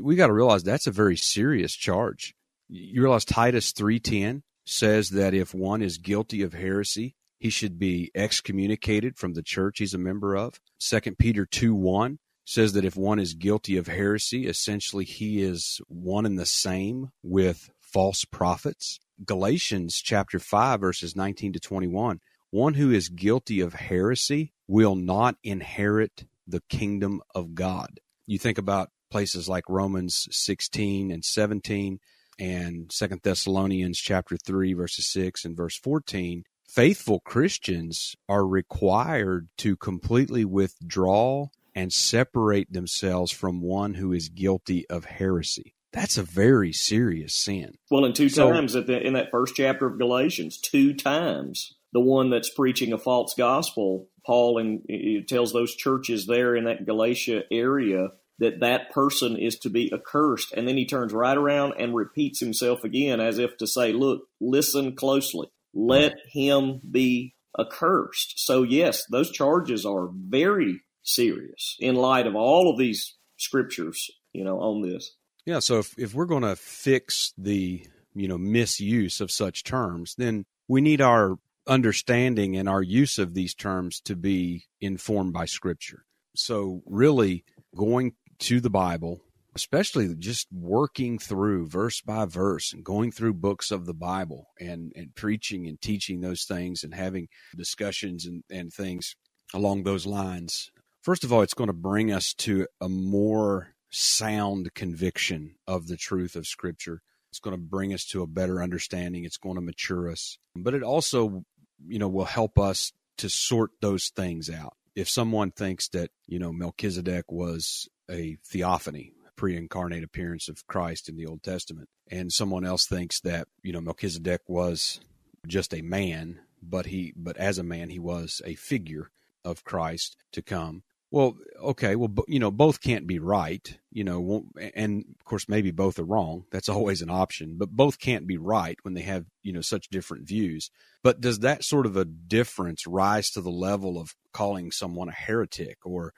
we 0.00 0.14
got 0.14 0.28
to 0.28 0.32
realize 0.32 0.62
that's 0.62 0.86
a 0.86 0.92
very 0.92 1.16
serious 1.16 1.74
charge. 1.74 2.34
You 2.68 3.02
realize 3.02 3.24
Titus 3.24 3.72
3:10 3.72 4.42
says 4.64 5.10
that 5.10 5.34
if 5.34 5.54
one 5.54 5.82
is 5.82 5.98
guilty 5.98 6.42
of 6.42 6.54
heresy, 6.54 7.14
he 7.38 7.50
should 7.50 7.78
be 7.78 8.10
excommunicated 8.14 9.16
from 9.16 9.34
the 9.34 9.42
church 9.42 9.78
he's 9.78 9.94
a 9.94 9.98
member 9.98 10.34
of. 10.34 10.60
Second 10.78 11.18
Peter 11.18 11.44
2 11.44 11.74
1 11.74 12.18
says 12.44 12.72
that 12.72 12.84
if 12.84 12.96
one 12.96 13.18
is 13.18 13.34
guilty 13.34 13.76
of 13.76 13.86
heresy, 13.86 14.46
essentially 14.46 15.04
he 15.04 15.42
is 15.42 15.80
one 15.88 16.26
and 16.26 16.38
the 16.38 16.46
same 16.46 17.10
with 17.22 17.70
false 17.80 18.24
prophets. 18.24 18.98
Galatians 19.24 20.00
chapter 20.02 20.38
5 20.38 20.80
verses 20.80 21.14
19 21.14 21.52
to 21.54 21.60
21. 21.60 22.20
One 22.50 22.74
who 22.74 22.90
is 22.90 23.08
guilty 23.08 23.60
of 23.60 23.74
heresy 23.74 24.52
will 24.68 24.94
not 24.94 25.36
inherit 25.42 26.24
the 26.46 26.62
kingdom 26.68 27.20
of 27.34 27.54
God. 27.54 28.00
You 28.26 28.38
think 28.38 28.58
about 28.58 28.90
places 29.10 29.48
like 29.48 29.68
Romans 29.68 30.28
16 30.30 31.10
and 31.10 31.24
17 31.24 32.00
and 32.38 32.90
Second 32.92 33.20
Thessalonians 33.22 33.98
chapter 33.98 34.36
3 34.36 34.74
verses 34.74 35.06
6 35.06 35.44
and 35.44 35.56
verse 35.56 35.76
14, 35.78 36.44
faithful 36.68 37.20
Christians 37.20 38.16
are 38.28 38.46
required 38.46 39.48
to 39.58 39.76
completely 39.76 40.44
withdraw 40.44 41.48
and 41.74 41.92
separate 41.92 42.72
themselves 42.72 43.32
from 43.32 43.60
one 43.60 43.94
who 43.94 44.12
is 44.12 44.28
guilty 44.28 44.88
of 44.88 45.04
heresy. 45.04 45.74
That's 45.92 46.18
a 46.18 46.22
very 46.22 46.72
serious 46.72 47.34
sin. 47.34 47.74
Well, 47.90 48.04
in 48.04 48.12
two 48.12 48.28
so, 48.28 48.50
times 48.50 48.72
the, 48.72 49.00
in 49.00 49.12
that 49.12 49.30
first 49.30 49.54
chapter 49.54 49.86
of 49.86 49.98
Galatians, 49.98 50.58
two 50.58 50.92
times 50.92 51.74
the 51.92 52.00
one 52.00 52.30
that's 52.30 52.50
preaching 52.50 52.92
a 52.92 52.98
false 52.98 53.34
gospel, 53.38 54.08
Paul 54.26 54.58
and 54.58 54.82
uh, 54.90 55.24
tells 55.28 55.52
those 55.52 55.76
churches 55.76 56.26
there 56.26 56.56
in 56.56 56.64
that 56.64 56.84
Galatia 56.84 57.44
area 57.52 58.08
that 58.38 58.60
that 58.60 58.90
person 58.90 59.36
is 59.36 59.58
to 59.60 59.70
be 59.70 59.92
accursed. 59.92 60.52
And 60.52 60.66
then 60.66 60.76
he 60.76 60.86
turns 60.86 61.12
right 61.12 61.36
around 61.36 61.74
and 61.78 61.94
repeats 61.94 62.40
himself 62.40 62.84
again 62.84 63.20
as 63.20 63.38
if 63.38 63.56
to 63.58 63.66
say, 63.66 63.92
look, 63.92 64.22
listen 64.40 64.96
closely. 64.96 65.48
Let 65.72 66.14
him 66.32 66.80
be 66.88 67.34
accursed. 67.58 68.44
So 68.44 68.62
yes, 68.62 69.04
those 69.10 69.30
charges 69.30 69.86
are 69.86 70.08
very 70.12 70.80
serious 71.02 71.76
in 71.78 71.94
light 71.94 72.26
of 72.26 72.34
all 72.34 72.70
of 72.70 72.78
these 72.78 73.16
scriptures, 73.36 74.10
you 74.32 74.44
know, 74.44 74.58
on 74.60 74.82
this. 74.82 75.12
Yeah. 75.46 75.58
So 75.58 75.78
if, 75.78 75.94
if 75.98 76.14
we're 76.14 76.24
going 76.24 76.42
to 76.42 76.56
fix 76.56 77.32
the, 77.36 77.86
you 78.14 78.28
know, 78.28 78.38
misuse 78.38 79.20
of 79.20 79.30
such 79.30 79.64
terms, 79.64 80.14
then 80.16 80.46
we 80.68 80.80
need 80.80 81.00
our 81.00 81.36
understanding 81.66 82.56
and 82.56 82.68
our 82.68 82.82
use 82.82 83.18
of 83.18 83.34
these 83.34 83.54
terms 83.54 84.00
to 84.00 84.16
be 84.16 84.66
informed 84.80 85.32
by 85.32 85.44
scripture. 85.44 86.04
So 86.34 86.82
really 86.86 87.44
going 87.76 88.14
to 88.40 88.60
the 88.60 88.70
Bible, 88.70 89.20
especially 89.54 90.14
just 90.16 90.48
working 90.52 91.18
through 91.18 91.68
verse 91.68 92.00
by 92.00 92.24
verse 92.24 92.72
and 92.72 92.84
going 92.84 93.12
through 93.12 93.34
books 93.34 93.70
of 93.70 93.86
the 93.86 93.94
Bible 93.94 94.48
and, 94.60 94.92
and 94.96 95.14
preaching 95.14 95.66
and 95.66 95.80
teaching 95.80 96.20
those 96.20 96.44
things 96.44 96.84
and 96.84 96.94
having 96.94 97.28
discussions 97.56 98.26
and, 98.26 98.44
and 98.50 98.72
things 98.72 99.16
along 99.52 99.84
those 99.84 100.06
lines 100.06 100.70
First 101.04 101.22
of 101.22 101.34
all, 101.34 101.42
it's 101.42 101.52
going 101.52 101.68
to 101.68 101.74
bring 101.74 102.10
us 102.10 102.32
to 102.38 102.66
a 102.80 102.88
more 102.88 103.74
sound 103.90 104.72
conviction 104.72 105.56
of 105.66 105.86
the 105.86 105.98
truth 105.98 106.34
of 106.34 106.46
Scripture. 106.46 107.02
It's 107.30 107.40
going 107.40 107.54
to 107.54 107.62
bring 107.62 107.92
us 107.92 108.06
to 108.06 108.22
a 108.22 108.26
better 108.26 108.62
understanding. 108.62 109.26
It's 109.26 109.36
going 109.36 109.56
to 109.56 109.60
mature 109.60 110.10
us. 110.10 110.38
But 110.56 110.72
it 110.72 110.82
also, 110.82 111.44
you 111.86 111.98
know, 111.98 112.08
will 112.08 112.24
help 112.24 112.58
us 112.58 112.90
to 113.18 113.28
sort 113.28 113.72
those 113.82 114.08
things 114.16 114.48
out. 114.48 114.78
If 114.96 115.10
someone 115.10 115.50
thinks 115.50 115.88
that, 115.90 116.10
you 116.26 116.38
know, 116.38 116.54
Melchizedek 116.54 117.30
was 117.30 117.86
a 118.10 118.36
theophany, 118.44 119.12
pre-incarnate 119.36 120.04
appearance 120.04 120.48
of 120.48 120.66
Christ 120.66 121.08
in 121.08 121.16
the 121.16 121.26
Old 121.26 121.42
Testament, 121.42 121.88
and 122.10 122.32
someone 122.32 122.64
else 122.64 122.86
thinks 122.86 123.20
that, 123.20 123.48
you 123.62 123.72
know, 123.72 123.80
Melchizedek 123.80 124.42
was 124.48 125.00
just 125.46 125.74
a 125.74 125.82
man, 125.82 126.40
but 126.62 126.86
he 126.86 127.12
but 127.16 127.36
as 127.36 127.58
a 127.58 127.62
man 127.62 127.90
he 127.90 127.98
was 127.98 128.40
a 128.44 128.54
figure 128.54 129.10
of 129.44 129.64
Christ 129.64 130.16
to 130.32 130.42
come. 130.42 130.82
Well, 131.10 131.36
okay, 131.62 131.94
well, 131.94 132.12
you 132.26 132.40
know, 132.40 132.50
both 132.50 132.80
can't 132.80 133.06
be 133.06 133.20
right, 133.20 133.78
you 133.92 134.02
know, 134.02 134.46
and 134.74 135.04
of 135.20 135.24
course, 135.24 135.48
maybe 135.48 135.70
both 135.70 135.98
are 136.00 136.04
wrong. 136.04 136.44
That's 136.50 136.68
always 136.70 137.02
an 137.02 137.10
option, 137.10 137.56
but 137.56 137.70
both 137.70 138.00
can't 138.00 138.26
be 138.26 138.36
right 138.36 138.76
when 138.82 138.94
they 138.94 139.02
have, 139.02 139.26
you 139.42 139.52
know, 139.52 139.60
such 139.60 139.90
different 139.90 140.26
views. 140.26 140.70
But 141.04 141.20
does 141.20 141.40
that 141.40 141.62
sort 141.62 141.86
of 141.86 141.96
a 141.96 142.04
difference 142.04 142.86
rise 142.86 143.30
to 143.30 143.40
the 143.40 143.50
level 143.50 143.96
of 143.98 144.14
calling 144.32 144.72
someone 144.72 145.08
a 145.08 145.12
heretic 145.12 145.78
or, 145.84 146.12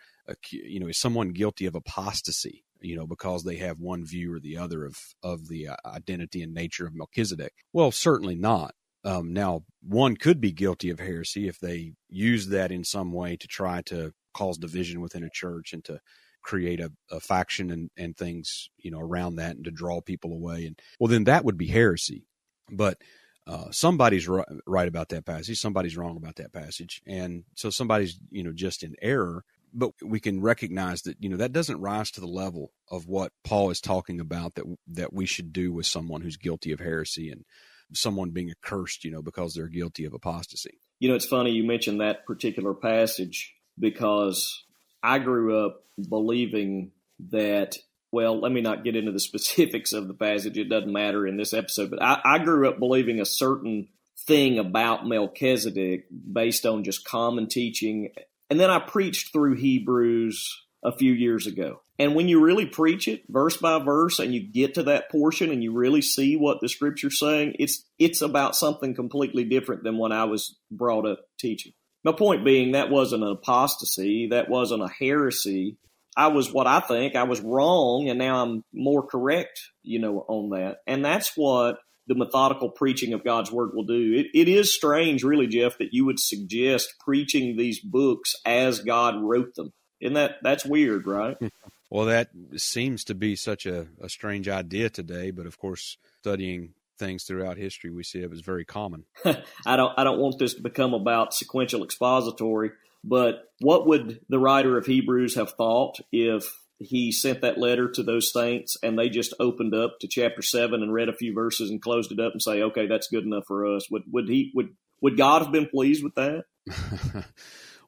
you 0.50 0.80
know, 0.80 0.88
is 0.88 0.98
someone 0.98 1.30
guilty 1.30 1.66
of 1.66 1.74
apostasy? 1.74 2.64
you 2.80 2.94
know, 2.94 3.06
because 3.06 3.42
they 3.42 3.56
have 3.56 3.80
one 3.80 4.04
view 4.04 4.34
or 4.34 4.38
the 4.38 4.58
other 4.58 4.84
of 4.84 5.14
of 5.22 5.48
the 5.48 5.68
uh, 5.68 5.76
identity 5.84 6.42
and 6.42 6.54
nature 6.54 6.86
of 6.86 6.94
Melchizedek. 6.94 7.52
Well, 7.72 7.90
certainly 7.90 8.36
not. 8.36 8.74
Um, 9.04 9.32
now, 9.32 9.64
one 9.82 10.16
could 10.16 10.40
be 10.40 10.52
guilty 10.52 10.90
of 10.90 10.98
heresy 10.98 11.46
if 11.46 11.60
they 11.60 11.92
use 12.08 12.48
that 12.48 12.72
in 12.72 12.82
some 12.82 13.12
way 13.12 13.36
to 13.36 13.46
try 13.46 13.82
to 13.82 14.12
cause 14.34 14.58
division 14.58 15.00
within 15.00 15.22
a 15.22 15.30
church 15.30 15.72
and 15.72 15.84
to 15.84 16.00
create 16.42 16.80
a, 16.80 16.92
a 17.10 17.20
faction 17.20 17.70
and, 17.70 17.90
and 17.96 18.16
things, 18.16 18.68
you 18.78 18.90
know, 18.90 19.00
around 19.00 19.36
that 19.36 19.56
and 19.56 19.64
to 19.64 19.70
draw 19.70 20.00
people 20.00 20.32
away. 20.32 20.66
And 20.66 20.80
well, 20.98 21.08
then 21.08 21.24
that 21.24 21.44
would 21.44 21.56
be 21.56 21.68
heresy. 21.68 22.26
But 22.70 22.98
uh, 23.46 23.70
somebody's 23.70 24.26
right, 24.26 24.46
right 24.66 24.88
about 24.88 25.10
that 25.10 25.24
passage. 25.24 25.60
Somebody's 25.60 25.96
wrong 25.96 26.16
about 26.16 26.36
that 26.36 26.52
passage. 26.52 27.00
And 27.06 27.44
so 27.54 27.70
somebody's, 27.70 28.18
you 28.30 28.42
know, 28.42 28.52
just 28.52 28.82
in 28.82 28.96
error. 29.00 29.44
But 29.78 29.92
we 30.02 30.20
can 30.20 30.40
recognize 30.40 31.02
that, 31.02 31.16
you 31.20 31.28
know, 31.28 31.36
that 31.36 31.52
doesn't 31.52 31.80
rise 31.80 32.10
to 32.12 32.20
the 32.20 32.26
level 32.26 32.72
of 32.90 33.06
what 33.06 33.32
Paul 33.44 33.70
is 33.70 33.80
talking 33.80 34.20
about 34.20 34.54
that 34.54 34.64
that 34.88 35.12
we 35.12 35.26
should 35.26 35.52
do 35.52 35.72
with 35.72 35.86
someone 35.86 36.22
who's 36.22 36.38
guilty 36.38 36.72
of 36.72 36.80
heresy 36.80 37.30
and 37.30 37.44
someone 37.92 38.30
being 38.30 38.50
accursed, 38.50 39.04
you 39.04 39.10
know, 39.10 39.22
because 39.22 39.54
they're 39.54 39.68
guilty 39.68 40.04
of 40.04 40.14
apostasy. 40.14 40.78
You 40.98 41.10
know, 41.10 41.14
it's 41.14 41.26
funny 41.26 41.50
you 41.50 41.64
mentioned 41.64 42.00
that 42.00 42.24
particular 42.26 42.72
passage 42.74 43.54
because 43.78 44.64
I 45.02 45.18
grew 45.18 45.64
up 45.64 45.84
believing 46.08 46.92
that. 47.30 47.76
Well, 48.12 48.40
let 48.40 48.52
me 48.52 48.62
not 48.62 48.84
get 48.84 48.96
into 48.96 49.12
the 49.12 49.20
specifics 49.30 49.92
of 49.92 50.08
the 50.08 50.14
passage. 50.14 50.56
It 50.56 50.70
doesn't 50.70 50.92
matter 50.92 51.26
in 51.26 51.36
this 51.36 51.52
episode, 51.52 51.90
but 51.90 52.02
I, 52.02 52.20
I 52.24 52.38
grew 52.38 52.68
up 52.68 52.78
believing 52.78 53.20
a 53.20 53.26
certain 53.26 53.88
thing 54.26 54.58
about 54.58 55.06
Melchizedek 55.06 56.06
based 56.32 56.64
on 56.64 56.84
just 56.84 57.04
common 57.04 57.46
teaching. 57.48 58.10
And 58.50 58.60
then 58.60 58.70
I 58.70 58.78
preached 58.78 59.32
through 59.32 59.56
Hebrews 59.56 60.66
a 60.84 60.96
few 60.96 61.12
years 61.12 61.46
ago. 61.46 61.80
And 61.98 62.14
when 62.14 62.28
you 62.28 62.40
really 62.40 62.66
preach 62.66 63.08
it 63.08 63.22
verse 63.28 63.56
by 63.56 63.82
verse 63.82 64.18
and 64.18 64.34
you 64.34 64.40
get 64.40 64.74
to 64.74 64.84
that 64.84 65.10
portion 65.10 65.50
and 65.50 65.62
you 65.62 65.72
really 65.72 66.02
see 66.02 66.36
what 66.36 66.60
the 66.60 66.68
scripture's 66.68 67.18
saying, 67.18 67.56
it's 67.58 67.84
it's 67.98 68.20
about 68.20 68.54
something 68.54 68.94
completely 68.94 69.44
different 69.44 69.82
than 69.82 69.96
what 69.96 70.12
I 70.12 70.24
was 70.24 70.56
brought 70.70 71.06
up 71.06 71.20
teaching. 71.38 71.72
My 72.04 72.12
point 72.12 72.44
being 72.44 72.72
that 72.72 72.90
wasn't 72.90 73.24
an 73.24 73.30
apostasy, 73.30 74.28
that 74.30 74.48
wasn't 74.48 74.82
a 74.82 74.88
heresy. 74.88 75.78
I 76.16 76.28
was 76.28 76.52
what 76.52 76.66
I 76.66 76.80
think 76.80 77.16
I 77.16 77.24
was 77.24 77.40
wrong 77.40 78.08
and 78.08 78.18
now 78.18 78.42
I'm 78.42 78.62
more 78.72 79.06
correct, 79.06 79.60
you 79.82 79.98
know, 79.98 80.24
on 80.28 80.50
that. 80.50 80.78
And 80.86 81.04
that's 81.04 81.32
what 81.36 81.78
the 82.06 82.14
methodical 82.14 82.70
preaching 82.70 83.12
of 83.12 83.24
God's 83.24 83.50
word 83.50 83.70
will 83.74 83.84
do. 83.84 84.14
It, 84.14 84.26
it 84.34 84.48
is 84.48 84.74
strange, 84.74 85.24
really, 85.24 85.46
Jeff, 85.46 85.78
that 85.78 85.92
you 85.92 86.04
would 86.04 86.20
suggest 86.20 86.94
preaching 87.00 87.56
these 87.56 87.80
books 87.80 88.34
as 88.44 88.80
God 88.80 89.20
wrote 89.20 89.54
them. 89.54 89.72
Isn't 90.00 90.14
that 90.14 90.36
that's 90.42 90.64
weird, 90.64 91.06
right? 91.06 91.36
Well, 91.88 92.06
that 92.06 92.30
seems 92.56 93.04
to 93.04 93.14
be 93.14 93.36
such 93.36 93.64
a, 93.64 93.86
a 94.00 94.08
strange 94.08 94.48
idea 94.48 94.90
today, 94.90 95.30
but 95.30 95.46
of 95.46 95.56
course, 95.56 95.98
studying 96.18 96.74
things 96.98 97.24
throughout 97.24 97.58
history, 97.58 97.90
we 97.90 98.02
see 98.02 98.20
it 98.20 98.30
was 98.30 98.40
very 98.40 98.64
common. 98.64 99.04
I 99.66 99.76
don't 99.76 99.92
I 99.96 100.02
don't 100.02 100.18
want 100.18 100.38
this 100.38 100.54
to 100.54 100.62
become 100.62 100.94
about 100.94 101.32
sequential 101.32 101.84
expository, 101.84 102.72
but 103.04 103.44
what 103.60 103.86
would 103.86 104.20
the 104.28 104.38
writer 104.38 104.76
of 104.76 104.86
Hebrews 104.86 105.36
have 105.36 105.52
thought 105.52 105.98
if 106.10 106.52
he 106.78 107.10
sent 107.12 107.40
that 107.40 107.58
letter 107.58 107.90
to 107.90 108.02
those 108.02 108.32
saints 108.32 108.76
and 108.82 108.98
they 108.98 109.08
just 109.08 109.32
opened 109.40 109.74
up 109.74 109.98
to 110.00 110.08
chapter 110.08 110.42
seven 110.42 110.82
and 110.82 110.92
read 110.92 111.08
a 111.08 111.16
few 111.16 111.32
verses 111.32 111.70
and 111.70 111.80
closed 111.80 112.12
it 112.12 112.20
up 112.20 112.32
and 112.32 112.42
say, 112.42 112.62
okay, 112.62 112.86
that's 112.86 113.08
good 113.08 113.24
enough 113.24 113.44
for 113.46 113.74
us? 113.74 113.90
Would 113.90 114.02
would 114.12 114.28
he 114.28 114.52
would 114.54 114.68
would 115.00 115.16
God 115.16 115.42
have 115.42 115.52
been 115.52 115.68
pleased 115.68 116.04
with 116.04 116.14
that? 116.14 116.44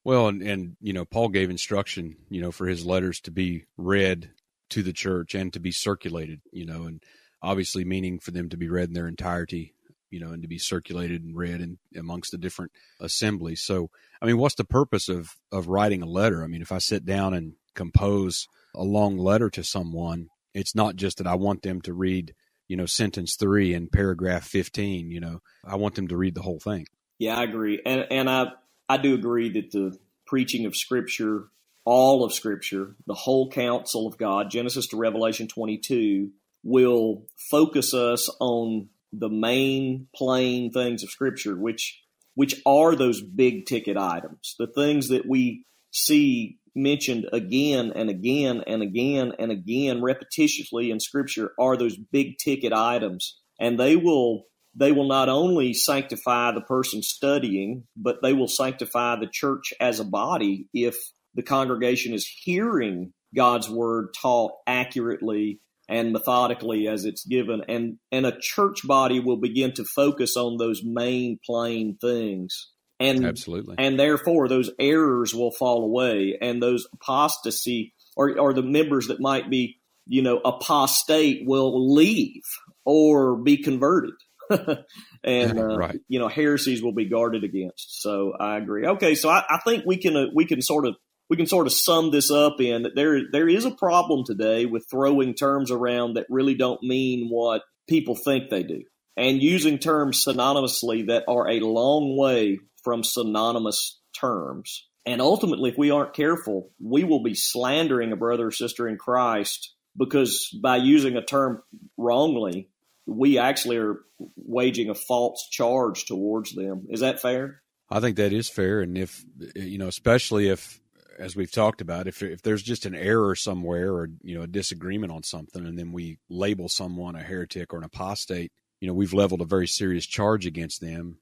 Well, 0.09 0.29
and, 0.29 0.41
and 0.41 0.77
you 0.81 0.95
know, 0.95 1.05
Paul 1.05 1.29
gave 1.29 1.51
instruction, 1.51 2.17
you 2.31 2.41
know, 2.41 2.51
for 2.51 2.67
his 2.67 2.87
letters 2.87 3.21
to 3.21 3.31
be 3.31 3.67
read 3.77 4.31
to 4.71 4.83
the 4.83 4.95
church 4.95 5.35
and 5.35 5.53
to 5.53 5.61
be 5.61 5.71
circulated, 5.71 6.41
you 6.51 6.65
know, 6.65 6.85
and 6.85 7.03
obviously 7.43 7.85
meaning 7.85 8.19
for 8.19 8.31
them 8.31 8.49
to 8.49 8.57
be 8.57 8.71
read 8.71 8.89
in 8.89 8.95
their 8.95 9.07
entirety, 9.07 9.75
you 10.11 10.19
know, 10.19 10.31
and 10.31 10.41
to 10.41 10.49
be 10.49 10.59
circulated 10.59 11.23
and 11.25 11.37
read 11.37 11.61
in, 11.61 11.79
amongst 11.95 12.31
the 12.31 12.39
different 12.39 12.73
assemblies. 13.01 13.63
So, 13.63 13.91
I 14.23 14.25
mean, 14.25 14.39
what's 14.39 14.55
the 14.55 14.65
purpose 14.65 15.11
of 15.11 15.37
of 15.53 15.69
writing 15.69 16.03
a 16.03 16.07
letter? 16.07 16.43
I 16.43 16.47
mean, 16.47 16.63
if 16.63 16.73
I 16.73 16.79
sit 16.79 17.05
down 17.05 17.35
and 17.35 17.55
compose 17.75 18.49
a 18.75 18.85
long 18.85 19.19
letter 19.19 19.51
to 19.51 19.65
someone, 19.65 20.29
it's 20.55 20.75
not 20.75 20.97
just 20.97 21.19
that 21.19 21.27
I 21.27 21.35
want 21.35 21.63
them 21.63 21.81
to 21.83 21.93
read, 21.93 22.35
you 22.67 22.77
know, 22.77 22.87
sentence 22.87 23.37
three 23.37 23.75
and 23.75 23.91
paragraph 23.91 24.45
fifteen. 24.45 25.11
You 25.11 25.21
know, 25.21 25.41
I 25.65 25.77
want 25.77 25.95
them 25.95 26.09
to 26.09 26.17
read 26.17 26.35
the 26.35 26.43
whole 26.43 26.61
thing. 26.61 26.87
Yeah, 27.19 27.37
I 27.37 27.45
agree, 27.45 27.81
and 27.85 28.07
and 28.11 28.31
I 28.31 28.53
I 28.89 28.97
do 28.97 29.15
agree 29.15 29.51
that 29.51 29.71
the 29.71 29.99
preaching 30.27 30.67
of 30.67 30.77
Scripture, 30.77 31.49
all 31.85 32.25
of 32.25 32.33
Scripture, 32.33 32.97
the 33.07 33.15
whole 33.15 33.51
counsel 33.51 34.07
of 34.07 34.19
God, 34.19 34.51
Genesis 34.51 34.87
to 34.89 34.97
Revelation 34.97 35.49
22, 35.49 36.31
will 36.63 37.27
focus 37.51 37.95
us 37.95 38.29
on 38.41 38.89
the 39.13 39.31
main 39.31 40.07
plain 40.15 40.71
things 40.71 41.03
of 41.03 41.11
Scripture, 41.11 41.57
which 41.57 42.03
which 42.35 42.63
are 42.65 42.95
those 42.95 43.21
big 43.21 43.67
ticket 43.67 43.97
items, 43.97 44.55
the 44.59 44.69
things 44.69 45.09
that 45.09 45.27
we 45.27 45.65
see 45.91 46.58
mentioned 46.75 47.27
again 47.33 47.93
and 47.95 48.11
again 48.11 48.63
and 48.67 48.83
again 48.83 49.33
and 49.39 49.51
again 49.51 50.01
repetitiously 50.01 50.91
in 50.91 51.01
Scripture 51.01 51.53
are 51.59 51.77
those 51.77 51.97
big 51.97 52.39
ticket 52.39 52.73
items, 52.73 53.39
and 53.61 53.79
they 53.79 53.97
will 53.97 54.45
they 54.75 54.93
will 54.93 55.09
not 55.09 55.29
only 55.29 55.75
sanctify 55.75 56.53
the 56.53 56.61
person 56.61 57.03
studying, 57.03 57.85
but 57.97 58.19
they 58.23 58.33
will 58.33 58.49
sanctify 58.49 59.17
the 59.17 59.29
church 59.33 59.73
as 59.81 59.99
a 59.99 60.05
body 60.05 60.67
if 60.73 60.97
the 61.35 61.43
congregation 61.43 62.15
is 62.15 62.31
hearing 62.43 63.13
God's 63.35 63.69
word 63.69 64.09
taught 64.21 64.53
accurately 64.67 65.61
and 65.89 66.13
methodically 66.13 66.87
as 66.87 67.05
it's 67.05 67.25
given. 67.25 67.63
And 67.69 67.99
and 68.13 68.27
a 68.27 68.39
church 68.39 68.87
body 68.87 69.21
will 69.21 69.41
begin 69.41 69.73
to 69.75 69.85
focus 69.85 70.37
on 70.37 70.57
those 70.59 70.83
main 70.85 71.39
plain 71.45 71.97
things 72.01 72.71
and 73.01 73.25
absolutely 73.25 73.77
and 73.79 73.99
therefore 73.99 74.49
those 74.49 74.71
errors 74.79 75.35
will 75.35 75.53
fall 75.53 75.85
away 75.85 76.37
and 76.41 76.63
those 76.63 76.87
apostasy 76.93 77.95
or 78.17 78.39
or 78.39 78.53
the 78.53 78.63
members 78.63 79.09
that 79.09 79.21
might 79.21 79.49
be 79.49 79.79
you 80.07 80.23
know 80.23 80.39
apostate 80.45 81.43
will 81.47 81.95
leave 81.95 82.43
or 82.85 83.37
be 83.37 83.63
converted 83.63 84.15
and 85.25 85.59
uh, 85.59 85.77
right. 85.77 86.01
you 86.09 86.19
know 86.19 86.29
heresies 86.29 86.83
will 86.83 86.95
be 86.95 87.05
guarded 87.09 87.45
against. 87.45 88.01
So 88.01 88.33
I 88.39 88.57
agree. 88.57 88.87
Okay, 88.87 89.15
so 89.15 89.29
I, 89.29 89.45
I 89.49 89.59
think 89.65 89.85
we 89.87 89.97
can 89.97 90.17
uh, 90.17 90.27
we 90.35 90.47
can 90.47 90.63
sort 90.63 90.87
of 90.87 90.97
we 91.29 91.37
can 91.37 91.47
sort 91.47 91.67
of 91.67 91.73
sum 91.73 92.11
this 92.11 92.31
up 92.31 92.61
in 92.61 92.83
that 92.83 92.95
there 92.95 93.21
there 93.31 93.49
is 93.49 93.65
a 93.65 93.71
problem 93.71 94.25
today 94.25 94.67
with 94.67 94.87
throwing 94.91 95.35
terms 95.35 95.71
around 95.71 96.15
that 96.15 96.27
really 96.31 96.55
don't 96.55 96.83
mean 96.83 97.29
what 97.29 97.63
people 97.89 98.15
think 98.17 98.51
they 98.51 98.63
do, 98.63 98.83
and 99.19 99.43
using 99.43 99.79
terms 99.79 100.25
synonymously 100.25 101.09
that 101.09 101.25
are 101.27 101.49
a 101.49 101.61
long 101.61 102.17
way 102.17 102.61
from 102.85 103.03
synonymous 103.03 104.01
terms. 104.19 104.87
And 105.05 105.21
ultimately, 105.21 105.71
if 105.71 105.77
we 105.77 105.91
aren't 105.91 106.15
careful, 106.15 106.71
we 106.81 107.03
will 107.03 107.23
be 107.23 107.35
slandering 107.35 108.13
a 108.13 108.17
brother 108.17 108.47
or 108.47 108.53
sister 108.53 108.87
in 108.87 108.97
Christ 108.97 109.75
because 109.97 110.49
by 110.63 110.77
using 110.77 111.17
a 111.17 111.25
term 111.25 111.63
wrongly, 111.97 112.71
we 113.07 113.39
actually 113.39 113.79
are 113.79 113.97
waging 114.37 114.89
a 114.89 114.95
false 114.95 115.49
charge 115.51 116.05
towards 116.05 116.55
them. 116.55 116.87
Is 116.91 117.01
that 117.01 117.21
fair? 117.21 117.63
I 117.91 118.01
think 118.01 118.17
that 118.19 118.33
is 118.33 118.51
fair, 118.51 118.83
and 118.83 118.99
if 118.99 119.25
you 119.57 119.79
know, 119.79 119.89
especially 119.89 120.49
if, 120.49 120.79
as 121.19 121.35
we've 121.35 121.51
talked 121.51 121.81
about, 121.81 122.07
if 122.07 122.23
if 122.23 122.43
there's 122.43 122.63
just 122.63 122.85
an 122.85 122.95
error 122.95 123.35
somewhere 123.35 123.91
or 123.95 124.11
you 124.23 124.37
know 124.37 124.43
a 124.43 124.47
disagreement 124.47 125.11
on 125.11 125.23
something, 125.23 125.65
and 125.65 125.79
then 125.79 125.91
we 125.91 126.19
label 126.29 126.69
someone 126.69 127.17
a 127.17 127.23
heretic 127.23 127.73
or 127.73 127.79
an 127.79 127.85
apostate, 127.85 128.53
you 128.81 128.89
know, 128.89 128.95
we've 128.95 129.13
leveled 129.13 129.41
a 129.41 129.47
very 129.47 129.67
serious 129.67 130.07
charge 130.07 130.47
against 130.47 130.81
them. 130.81 131.19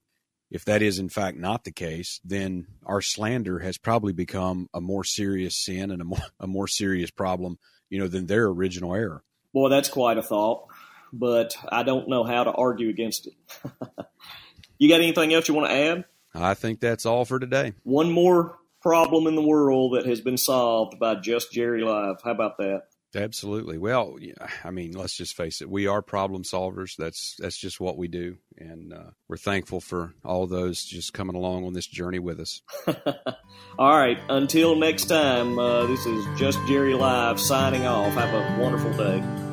if 0.49 0.63
that 0.63 0.81
is 0.81 0.97
in 0.97 1.09
fact 1.09 1.37
not 1.37 1.65
the 1.65 1.71
case, 1.71 2.21
then 2.23 2.67
our 2.85 3.01
slander 3.01 3.59
has 3.59 3.77
probably 3.77 4.13
become 4.13 4.69
a 4.73 4.79
more 4.79 5.03
serious 5.03 5.55
sin 5.57 5.91
and 5.91 6.01
a 6.01 6.05
more 6.05 6.19
a 6.39 6.47
more 6.47 6.67
serious 6.67 7.11
problem, 7.11 7.57
you 7.89 7.99
know, 7.99 8.07
than 8.07 8.27
their 8.27 8.45
original 8.45 8.95
error. 8.95 9.23
Boy, 9.53 9.69
that's 9.69 9.89
quite 9.89 10.17
a 10.17 10.23
thought, 10.23 10.67
but 11.11 11.57
I 11.69 11.83
don't 11.83 12.07
know 12.07 12.23
how 12.23 12.43
to 12.45 12.51
argue 12.51 12.89
against 12.89 13.27
it. 13.27 13.33
you 14.77 14.87
got 14.87 15.01
anything 15.01 15.33
else 15.33 15.47
you 15.47 15.53
want 15.53 15.69
to 15.69 15.75
add? 15.75 16.05
I 16.33 16.53
think 16.53 16.79
that's 16.79 17.05
all 17.05 17.25
for 17.25 17.39
today. 17.39 17.73
One 17.83 18.11
more 18.11 18.57
problem 18.81 19.27
in 19.27 19.35
the 19.35 19.41
world 19.41 19.95
that 19.95 20.05
has 20.05 20.21
been 20.21 20.37
solved 20.37 20.99
by 20.99 21.15
Just 21.15 21.51
Jerry 21.51 21.83
Live. 21.83 22.17
How 22.23 22.31
about 22.31 22.57
that? 22.59 22.83
Absolutely. 23.17 23.79
Well, 23.79 24.17
I 24.63 24.69
mean, 24.69 24.91
let's 24.91 25.17
just 25.17 25.35
face 25.35 25.61
it. 25.61 25.69
We 25.69 25.87
are 25.87 26.03
problem 26.03 26.43
solvers. 26.43 26.95
That's 26.97 27.35
that's 27.39 27.57
just 27.57 27.79
what 27.79 27.97
we 27.97 28.07
do, 28.07 28.37
and 28.57 28.93
uh, 28.93 29.09
we're 29.27 29.37
thankful 29.37 29.81
for 29.81 30.13
all 30.23 30.45
those 30.45 30.85
just 30.85 31.13
coming 31.13 31.35
along 31.35 31.65
on 31.65 31.73
this 31.73 31.87
journey 31.87 32.19
with 32.19 32.39
us. 32.39 32.61
all 33.79 33.97
right. 33.97 34.19
Until 34.29 34.75
next 34.75 35.05
time, 35.05 35.57
uh, 35.57 35.87
this 35.87 36.05
is 36.05 36.25
Just 36.39 36.59
Jerry 36.67 36.93
Live 36.93 37.39
signing 37.39 37.87
off. 37.87 38.13
Have 38.13 38.33
a 38.33 38.61
wonderful 38.61 38.93
day. 38.93 39.46